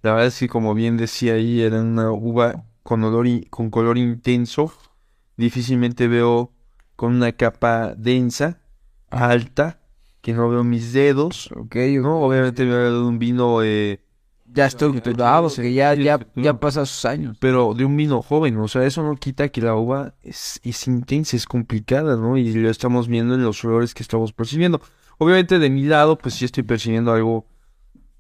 La 0.02 0.12
verdad 0.12 0.28
es 0.28 0.40
que 0.40 0.48
como 0.48 0.74
bien 0.74 0.98
decía 0.98 1.34
ahí, 1.34 1.62
era 1.62 1.82
una 1.82 2.12
uva 2.12 2.66
con 2.84 3.04
olor 3.04 3.28
y 3.28 3.46
con 3.46 3.70
color 3.70 3.98
intenso. 3.98 4.74
Difícilmente 5.38 6.08
veo 6.08 6.52
con 6.98 7.14
una 7.16 7.32
capa 7.32 7.94
densa, 7.96 8.60
alta, 9.10 9.80
que 10.22 10.34
no 10.34 10.50
veo 10.50 10.66
mis 10.66 10.92
dedos. 10.92 11.50
Ok, 11.56 11.76
No, 12.02 12.20
obviamente 12.22 12.66
me 12.66 12.74
habla 12.74 12.90
de 12.90 13.00
un 13.00 13.18
vino, 13.20 13.64
eh, 13.64 14.02
ya 14.52 14.66
estructurado, 14.66 15.50
que 15.54 15.74
ya, 15.74 15.96
Sí, 15.96 16.04
ya, 16.04 16.16
estructurado. 16.16 16.44
ya 16.56 16.60
pasa 16.60 16.86
sus 16.86 17.06
años. 17.06 17.38
pero 17.40 17.74
de 17.74 17.86
un 17.86 17.96
vino 17.96 18.22
joven. 18.22 18.58
O 18.58 18.68
sea, 18.68 18.84
eso 18.86 19.04
no 19.04 19.16
quita 19.16 19.48
que 19.50 19.62
la 19.62 19.76
uva 19.76 20.16
es, 20.24 20.60
es 20.64 20.88
intensa, 20.88 21.38
es 21.38 21.46
complicada, 21.46 22.18
¿no? 22.18 22.36
Y 22.38 22.52
lo 22.54 22.70
estamos 22.70 23.08
viendo 23.08 23.36
en 23.36 23.44
los 23.44 23.64
olores 23.64 23.94
que 23.94 24.04
estamos 24.04 24.34
percibiendo. 24.34 24.82
Obviamente 25.20 25.60
de 25.60 25.70
mi 25.70 25.84
lado, 25.84 26.18
pues 26.18 26.34
sí 26.36 26.46
estoy 26.46 26.64
percibiendo 26.64 27.12
algo, 27.14 27.46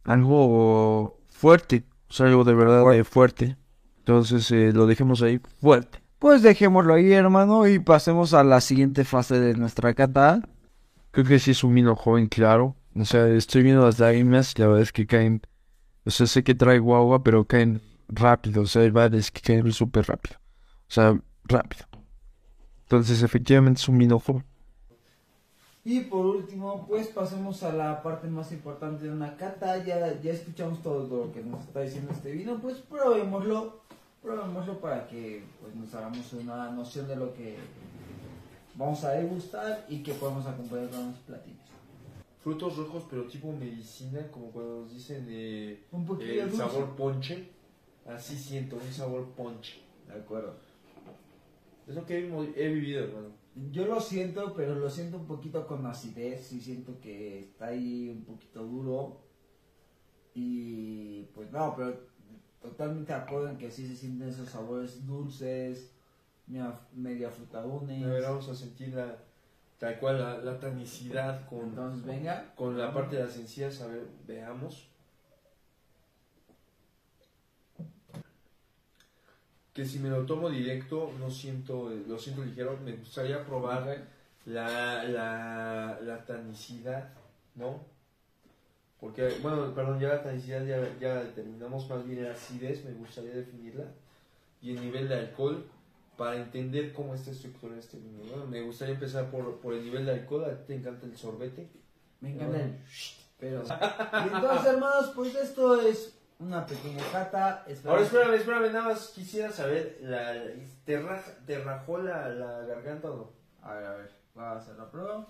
algo 0.03 1.19
fuerte. 1.29 1.83
O 2.09 2.13
sea, 2.13 2.27
algo 2.27 2.43
de 2.43 2.53
verdad 2.53 3.03
fuerte. 3.03 3.57
Entonces 3.99 4.49
eh, 4.51 4.71
lo 4.73 4.85
dejemos 4.87 5.21
ahí 5.21 5.39
fuerte. 5.61 5.99
Pues 6.19 6.41
dejémoslo 6.41 6.95
ahí, 6.95 7.13
hermano, 7.13 7.67
y 7.67 7.77
pasemos 7.77 8.33
a 8.33 8.43
la 8.43 8.59
siguiente 8.59 9.05
fase 9.05 9.39
de 9.39 9.53
nuestra 9.53 9.93
cata. 9.93 10.41
Creo 11.11 11.25
que 11.25 11.37
sí 11.37 11.51
es 11.51 11.63
un 11.63 11.75
vino 11.75 11.95
joven, 11.95 12.27
claro. 12.27 12.75
O 12.95 13.05
sea, 13.05 13.27
estoy 13.27 13.61
viendo 13.61 13.85
las 13.85 13.99
lágrimas 13.99 14.53
y 14.55 14.61
la 14.61 14.67
verdad 14.67 14.81
es 14.81 14.91
que 14.91 15.05
caen. 15.05 15.41
O 16.05 16.09
sea, 16.09 16.25
sé 16.25 16.43
que 16.43 16.55
traigo 16.55 16.95
agua, 16.95 17.23
pero 17.23 17.45
caen 17.45 17.81
rápido. 18.07 18.63
O 18.63 18.65
sea, 18.65 18.81
hay 18.81 18.89
varias 18.89 19.29
que 19.29 19.41
caen 19.41 19.71
súper 19.71 20.07
rápido. 20.07 20.37
O 20.39 20.91
sea, 20.91 21.21
rápido. 21.43 21.85
Entonces, 22.83 23.21
efectivamente 23.21 23.79
es 23.79 23.87
un 23.87 23.99
vino 23.99 24.19
joven. 24.19 24.43
Y 25.83 26.01
por 26.01 26.25
último, 26.25 26.87
pues 26.87 27.07
pasemos 27.07 27.61
a 27.61 27.71
la 27.71 28.01
parte 28.01 28.27
más 28.27 28.51
importante 28.51 29.03
de 29.03 29.11
una 29.11 29.37
cata. 29.37 29.83
Ya, 29.85 30.19
ya 30.19 30.31
escuchamos 30.31 30.81
todo 30.81 31.07
lo 31.07 31.31
que 31.31 31.43
nos 31.43 31.61
está 31.61 31.81
diciendo 31.81 32.11
este 32.11 32.31
vino, 32.31 32.57
pues 32.59 32.77
probémoslo. 32.77 33.86
Probémoslo 34.27 34.81
para 34.81 35.07
que 35.07 35.41
pues, 35.61 35.73
nos 35.73 35.93
hagamos 35.93 36.33
una 36.33 36.69
noción 36.71 37.07
de 37.07 37.15
lo 37.15 37.33
que 37.33 37.55
vamos 38.75 39.01
a 39.05 39.11
degustar 39.11 39.85
y 39.87 40.03
que 40.03 40.13
podemos 40.15 40.45
acompañar 40.45 40.89
con 40.89 41.07
los 41.07 41.19
platillos. 41.19 41.61
Frutos 42.41 42.75
rojos, 42.75 43.05
pero 43.09 43.23
tipo 43.23 43.53
medicina, 43.53 44.27
como 44.29 44.51
cuando 44.51 44.81
nos 44.81 44.93
dicen 44.93 45.25
eh, 45.29 45.85
Un 45.93 46.05
poquito 46.05 46.29
el 46.29 46.49
dulce. 46.49 46.57
sabor 46.57 46.95
ponche. 46.97 47.51
Así 48.05 48.35
siento, 48.35 48.75
un 48.75 48.91
sabor 48.91 49.29
ponche. 49.29 49.79
De 50.07 50.15
acuerdo. 50.15 50.55
Es 51.87 51.95
lo 51.95 52.05
que 52.05 52.17
he, 52.17 52.67
vivido, 52.67 53.05
hermano. 53.05 53.29
Yo 53.71 53.85
lo 53.85 54.01
siento, 54.01 54.53
pero 54.53 54.75
lo 54.75 54.89
siento 54.89 55.15
un 55.15 55.25
poquito 55.25 55.65
con 55.65 55.85
acidez. 55.85 56.47
Sí 56.47 56.59
siento 56.59 56.99
que 56.99 57.39
está 57.39 57.67
ahí 57.67 58.09
un 58.09 58.25
poquito 58.25 58.61
duro. 58.65 59.21
Y 60.33 61.23
pues 61.33 61.49
no, 61.49 61.73
pero 61.77 62.16
totalmente 62.61 63.13
de 63.13 63.19
acuerdo 63.19 63.49
en 63.49 63.57
que 63.57 63.71
sí 63.71 63.87
se 63.87 63.95
sienten 63.95 64.29
esos 64.29 64.49
sabores 64.49 65.05
dulces, 65.05 65.91
media, 66.47 67.29
frutadones. 67.29 68.03
A 68.03 68.07
ver, 68.07 68.23
vamos 68.23 68.47
a 68.49 68.55
sentir 68.55 68.93
la, 68.93 69.17
tal 69.77 69.99
cual 69.99 70.19
la, 70.19 70.37
la 70.37 70.59
tanicidad 70.59 71.45
con, 71.47 71.69
Entonces 71.69 72.05
venga. 72.05 72.53
con 72.55 72.77
la 72.77 72.93
parte 72.93 73.17
de 73.17 73.23
las 73.25 73.35
encías. 73.37 73.81
A 73.81 73.87
ver, 73.87 74.07
veamos. 74.25 74.87
Que 79.73 79.85
si 79.85 79.99
me 79.99 80.09
lo 80.09 80.25
tomo 80.25 80.49
directo, 80.49 81.11
no 81.19 81.29
siento, 81.29 81.89
lo 82.07 82.17
siento 82.17 82.43
ligero. 82.43 82.77
Me 82.83 82.93
gustaría 82.93 83.45
probar 83.45 84.07
la, 84.45 85.03
la, 85.03 85.99
la 86.01 86.25
tanicidad, 86.25 87.09
¿no? 87.55 87.85
Porque, 88.99 89.29
bueno, 89.41 89.73
perdón, 89.75 89.99
ya 89.99 90.09
la 90.09 90.23
tanicidad 90.23 90.65
ya, 90.65 90.79
ya 90.99 91.15
la 91.15 91.23
determinamos, 91.23 91.87
más 91.89 92.05
bien 92.05 92.23
la 92.23 92.31
acidez, 92.31 92.83
me 92.83 92.93
gustaría 92.93 93.31
definirla. 93.33 93.85
Y 94.61 94.71
el 94.75 94.81
nivel 94.81 95.07
de 95.07 95.15
alcohol, 95.15 95.65
para 96.17 96.35
entender 96.35 96.93
cómo 96.93 97.13
está 97.13 97.29
estructurado 97.29 97.79
este 97.79 97.97
vino. 97.97 98.23
¿no? 98.35 98.45
Me 98.47 98.61
gustaría 98.61 98.95
empezar 98.95 99.29
por, 99.29 99.59
por 99.59 99.75
el 99.75 99.83
nivel 99.83 100.05
de 100.05 100.13
alcohol, 100.13 100.45
a 100.45 100.57
ti 100.57 100.63
te 100.67 100.75
encanta 100.75 101.05
el 101.05 101.15
sorbete. 101.15 101.69
Me 102.21 102.33
encanta 102.33 102.57
el 102.57 102.75
pero. 103.39 103.61
Y 104.25 104.33
entonces, 104.35 104.65
hermanos, 104.73 105.11
pues 105.15 105.35
esto 105.35 105.79
es 105.79 106.17
una 106.39 106.65
pequeña 106.65 107.03
cata. 107.11 107.63
Ahora 107.85 108.01
espérame, 108.01 108.33
espérame, 108.33 108.71
nada 108.73 108.89
más 108.89 109.09
quisiera 109.09 109.51
saber, 109.51 109.99
la, 110.01 110.33
¿te, 110.85 110.99
raja- 110.99 111.37
te 111.45 111.59
rajó 111.63 111.99
la, 111.99 112.29
la 112.29 112.61
garganta 112.61 113.11
o 113.11 113.15
no? 113.15 113.31
A 113.61 113.75
ver, 113.75 113.85
a 113.85 113.95
ver. 113.95 114.09
Voy 114.33 114.43
a 114.43 114.53
hacer 114.53 114.75
la 114.75 114.89
prueba. 114.89 115.27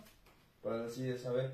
Para 0.64 0.86
así 0.86 1.04
de 1.04 1.18
saber. 1.18 1.52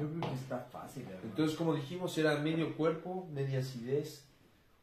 Yo 0.00 0.08
creo 0.08 0.20
que 0.30 0.36
está 0.36 0.58
fácil, 0.58 1.02
hermano. 1.04 1.20
Entonces, 1.24 1.56
como 1.56 1.74
dijimos, 1.74 2.16
era 2.18 2.36
medio 2.36 2.74
cuerpo, 2.76 3.28
media 3.32 3.60
acidez. 3.60 4.24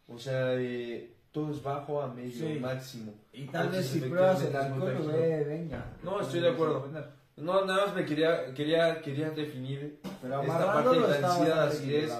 O 0.08 0.17
sea, 0.17 0.53
eh, 0.56 1.13
todo 1.32 1.51
es 1.51 1.62
bajo 1.62 2.01
a 2.01 2.08
medio 2.13 2.32
Sí. 2.32 2.60
máximo. 2.60 3.13
Y 3.34 3.45
tal 3.47 3.69
vez 3.69 3.86
si 3.88 3.99
pruebas 3.99 4.43
el 4.43 4.56
alcohol, 4.56 4.89
tranquilo. 4.91 5.13
güey, 5.13 5.43
venga. 5.43 5.86
No, 6.03 6.21
estoy 6.21 6.39
de 6.39 6.49
acuerdo. 6.49 6.88
No, 7.36 7.65
nada 7.65 7.86
más 7.86 7.95
me 7.95 8.03
quería, 8.06 8.51
quería, 8.53 8.99
quería 9.01 9.30
definir 9.30 9.99
Pero 10.21 10.41
esta 10.41 10.73
parte 10.73 10.99
de 10.99 11.21
la 11.21 11.63
acidez, 11.65 12.12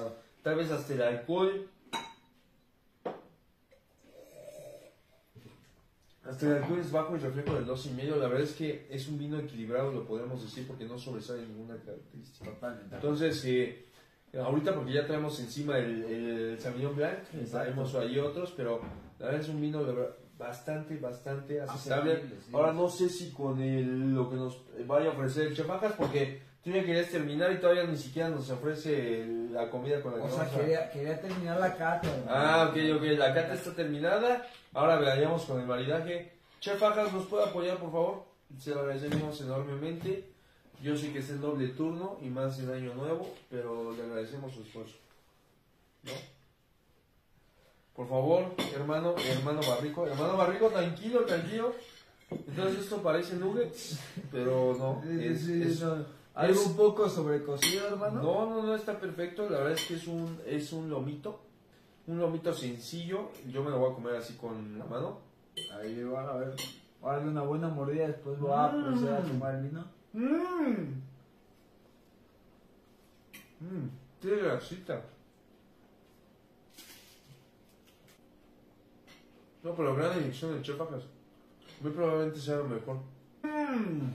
tal 0.44 0.56
vez 0.56 0.72
hasta 0.72 0.94
el 0.94 1.02
alcohol. 1.02 1.68
Hasta 6.30 6.46
el 6.46 6.64
alcohol 6.64 6.80
es 6.80 6.92
bajo 6.92 7.16
y 7.16 7.20
reflejo 7.20 7.56
del 7.56 7.66
dos 7.66 7.86
y 7.86 7.92
medio. 7.92 8.18
La 8.18 8.28
verdad 8.28 8.44
es 8.44 8.54
que 8.54 8.88
es 8.90 9.08
un 9.08 9.18
vino 9.18 9.40
equilibrado, 9.40 9.92
lo 9.92 10.06
podemos 10.06 10.42
decir, 10.42 10.68
porque 10.68 10.86
no 10.86 10.98
sobresale 10.98 11.48
ninguna 11.48 11.78
característica. 11.78 12.52
Totalmente. 12.52 12.96
Entonces, 12.96 13.46
eh, 13.46 13.86
ahorita 14.34 14.76
porque 14.76 14.94
ya 14.94 15.06
traemos 15.06 15.40
encima 15.40 15.78
el, 15.78 16.04
el 16.04 16.60
Sauvignon 16.60 16.96
Blanc, 16.96 17.20
traemos 17.50 17.96
ahí 17.96 18.20
otros, 18.20 18.54
pero 18.56 18.82
la 19.20 19.28
verdad 19.28 19.42
es 19.42 19.50
un 19.50 19.62
vino 19.62 19.84
bastante, 20.38 20.98
bastante 20.98 21.62
aceptable. 21.62 22.24
Ahora 22.54 22.74
no 22.74 22.90
sé 22.90 23.10
si 23.10 23.32
con 23.32 23.62
el, 23.62 24.14
lo 24.14 24.30
que 24.30 24.36
nos 24.36 24.62
vaya 24.86 25.10
a 25.10 25.14
ofrecer 25.14 25.48
el 25.48 25.56
Chef 25.56 25.68
porque 25.98 26.42
tú 26.64 26.72
ya 26.72 26.84
querías 26.84 27.10
terminar 27.10 27.52
y 27.52 27.60
todavía 27.60 27.84
ni 27.84 27.98
siquiera 27.98 28.30
nos 28.30 28.50
ofrece 28.50 29.26
la 29.52 29.70
comida 29.70 30.02
con 30.02 30.12
la 30.14 30.18
que 30.20 30.34
O 30.34 30.36
sea, 30.36 30.50
quería, 30.50 30.90
quería 30.92 31.22
terminar 31.22 31.60
la 31.60 31.76
cata. 31.76 32.08
hermano. 32.08 32.28
Ah, 32.30 32.68
ok, 32.70 32.78
ok, 32.98 33.04
la 33.18 33.34
cata 33.34 33.54
está 33.54 33.74
terminada. 33.74 34.48
Ahora 34.74 34.98
vayamos 35.00 35.44
con 35.46 35.60
el 35.62 35.66
maridaje. 35.68 36.34
Chef 36.60 36.82
Ajas, 36.84 37.14
¿nos 37.14 37.26
puede 37.28 37.46
apoyar, 37.46 37.78
por 37.78 37.92
favor? 37.92 38.24
Se 38.60 38.72
lo 38.72 38.82
agradecemos 38.82 39.40
enormemente. 39.42 40.26
Yo 40.82 40.96
sé 40.96 41.12
que 41.12 41.20
es 41.20 41.30
el 41.30 41.42
doble 41.42 41.70
turno 41.70 42.18
y 42.22 42.28
más 42.28 42.60
en 42.60 42.70
año 42.72 42.94
nuevo, 42.94 43.34
pero 43.50 43.94
le 43.94 44.04
agradecemos 44.04 44.54
su 44.54 44.62
esfuerzo. 44.62 44.96
¿No? 46.04 46.12
Por 47.96 48.08
favor, 48.08 48.54
hermano, 48.76 49.16
hermano 49.28 49.60
Barrico. 49.68 50.06
Hermano 50.06 50.38
Barrico, 50.38 50.70
tranquilo, 50.70 51.22
tranquilo. 51.26 51.74
Entonces 52.30 52.82
esto 52.84 53.02
parece 53.02 53.36
nuggets, 53.38 53.98
pero 54.32 54.76
no. 54.78 55.02
Es- 55.10 55.48
es- 55.48 55.82
no. 55.82 56.06
Algo 56.38 56.54
es- 56.62 56.68
un 56.68 56.76
poco 56.76 57.10
sobrecocido, 57.10 57.88
hermano. 57.88 58.22
no, 58.22 58.50
no, 58.50 58.64
no 58.64 58.76
está 58.76 59.00
perfecto. 59.00 59.50
La 59.50 59.58
verdad 59.60 59.74
es 59.74 59.86
que 59.88 59.96
es 59.96 60.08
un, 60.08 60.40
es 60.46 60.72
un 60.72 60.90
lomito. 60.90 61.40
Un 62.08 62.20
lomito 62.20 62.54
sencillo. 62.54 63.32
Yo 63.48 63.64
me 63.64 63.70
lo 63.72 63.80
voy 63.80 63.92
a 63.92 63.96
comer 63.96 64.16
así 64.16 64.36
con 64.36 64.78
la 64.78 64.86
mano. 64.86 65.20
Ahí 65.80 66.04
va, 66.04 66.30
a 66.32 66.38
ver. 66.38 66.56
Voy 67.02 67.10
a 67.10 67.14
darle 67.16 67.30
una 67.32 67.42
buena 67.44 67.68
mordida, 67.70 68.08
después 68.08 68.40
voy 68.40 68.52
a 68.54 68.68
Mm. 68.68 68.84
proceder 68.86 69.14
a 69.16 69.22
tomar 69.24 69.56
el 69.56 69.64
vino. 69.64 69.86
Mmm. 70.14 71.02
Mmm. 73.60 73.90
Tiene 74.22 74.38
grasita. 74.38 75.02
No, 79.64 79.74
pero 79.76 79.96
gran 79.96 80.18
elección 80.18 80.54
de 80.56 80.62
chef. 80.62 80.80
Muy 81.82 81.92
probablemente 81.92 82.40
sea 82.40 82.58
lo 82.58 82.66
mejor. 82.66 82.98
Mmm. 83.44 84.12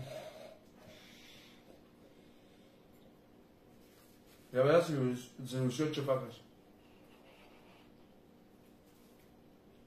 La 4.53 4.63
verdad 4.63 4.85
se, 4.87 5.93
Chef 5.93 6.09
Ajas. 6.09 6.41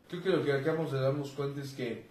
Creo 0.10 0.24
que 0.24 0.30
lo 0.30 0.44
que 0.44 0.54
acabamos 0.54 0.92
de 0.92 1.00
darnos 1.00 1.32
cuenta 1.32 1.62
es 1.62 1.74
que 1.74 2.06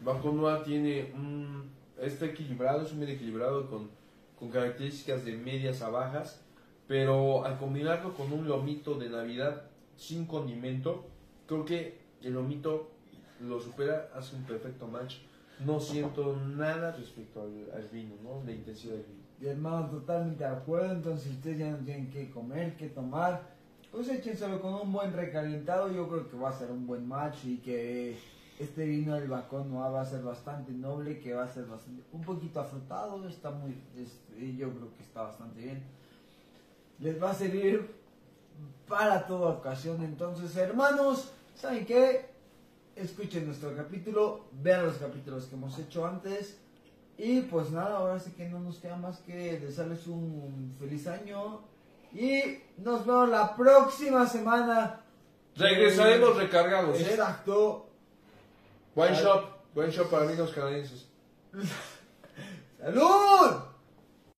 Bajo 0.00 0.32
Noir 0.32 0.64
tiene 0.64 1.12
un. 1.14 1.70
Está 2.00 2.26
equilibrado, 2.26 2.82
es 2.82 2.92
un 2.92 3.00
medio 3.00 3.14
equilibrado 3.14 3.68
con, 3.68 3.90
con 4.38 4.50
características 4.50 5.24
de 5.24 5.36
medias 5.36 5.82
a 5.82 5.90
bajas, 5.90 6.40
pero 6.88 7.44
al 7.44 7.58
combinarlo 7.58 8.14
con 8.14 8.32
un 8.32 8.48
lomito 8.48 8.94
de 8.94 9.10
Navidad 9.10 9.64
sin 9.96 10.26
condimento, 10.26 11.04
creo 11.46 11.64
que 11.64 11.98
el 12.22 12.32
lomito 12.32 12.90
lo 13.40 13.60
supera, 13.60 14.10
hace 14.14 14.34
un 14.34 14.44
perfecto 14.44 14.86
match. 14.86 15.16
no 15.64 15.78
siento 15.78 16.36
nada 16.36 16.92
respecto 16.92 17.42
al, 17.42 17.70
al 17.74 17.88
vino, 17.88 18.14
¿no? 18.22 18.42
La 18.44 18.52
intensidad 18.52 18.94
del 18.94 19.04
vino. 19.04 19.29
Y 19.40 19.46
hermano, 19.46 19.88
totalmente 19.88 20.44
de 20.44 20.50
acuerdo. 20.50 20.92
Entonces, 20.92 21.32
ustedes 21.32 21.58
ya 21.58 21.70
no 21.70 21.78
tienen 21.78 22.10
que 22.10 22.30
comer, 22.30 22.76
que 22.76 22.88
tomar. 22.88 23.42
Pues 23.90 24.08
échenselo 24.08 24.60
con 24.60 24.74
un 24.74 24.92
buen 24.92 25.12
recalentado. 25.12 25.90
Yo 25.90 26.08
creo 26.08 26.28
que 26.28 26.36
va 26.36 26.50
a 26.50 26.58
ser 26.58 26.70
un 26.70 26.86
buen 26.86 27.08
match 27.08 27.44
y 27.44 27.56
que 27.58 28.18
este 28.58 28.84
vino 28.84 29.14
del 29.14 29.28
Bacón 29.28 29.74
va 29.74 30.00
a 30.00 30.04
ser 30.04 30.22
bastante 30.22 30.72
noble, 30.72 31.18
que 31.18 31.32
va 31.32 31.44
a 31.44 31.48
ser 31.48 31.64
bastante, 31.64 32.02
un 32.12 32.20
poquito 32.20 32.60
afrutado. 32.60 33.26
Está 33.26 33.50
muy, 33.50 33.74
este, 33.96 34.56
yo 34.56 34.70
creo 34.70 34.94
que 34.94 35.02
está 35.02 35.22
bastante 35.22 35.60
bien. 35.60 35.82
Les 36.98 37.20
va 37.20 37.30
a 37.30 37.34
servir 37.34 37.90
para 38.86 39.26
toda 39.26 39.52
ocasión. 39.52 40.02
Entonces, 40.02 40.54
hermanos, 40.56 41.32
¿saben 41.56 41.86
qué? 41.86 42.28
Escuchen 42.94 43.46
nuestro 43.46 43.74
capítulo, 43.74 44.44
vean 44.62 44.84
los 44.84 44.96
capítulos 44.96 45.46
que 45.46 45.54
hemos 45.54 45.78
hecho 45.78 46.06
antes. 46.06 46.59
Y 47.22 47.42
pues 47.42 47.70
nada, 47.70 47.98
ahora 47.98 48.18
sí 48.18 48.30
que 48.30 48.48
no 48.48 48.60
nos 48.60 48.78
queda 48.78 48.96
más 48.96 49.18
que 49.18 49.58
desearles 49.58 50.06
un 50.06 50.74
feliz 50.78 51.06
año. 51.06 51.60
Y 52.14 52.60
nos 52.78 53.04
vemos 53.04 53.28
la 53.28 53.54
próxima 53.54 54.26
semana. 54.26 55.02
Regresaremos 55.54 56.34
recargados, 56.34 56.98
¿eh? 56.98 57.08
Exacto. 57.10 57.90
Buen 58.94 59.12
shop, 59.12 59.44
buen 59.74 59.90
shop 59.90 60.08
para 60.08 60.24
vinos 60.24 60.50
canadienses. 60.52 61.08
¡Salud! 62.80 63.69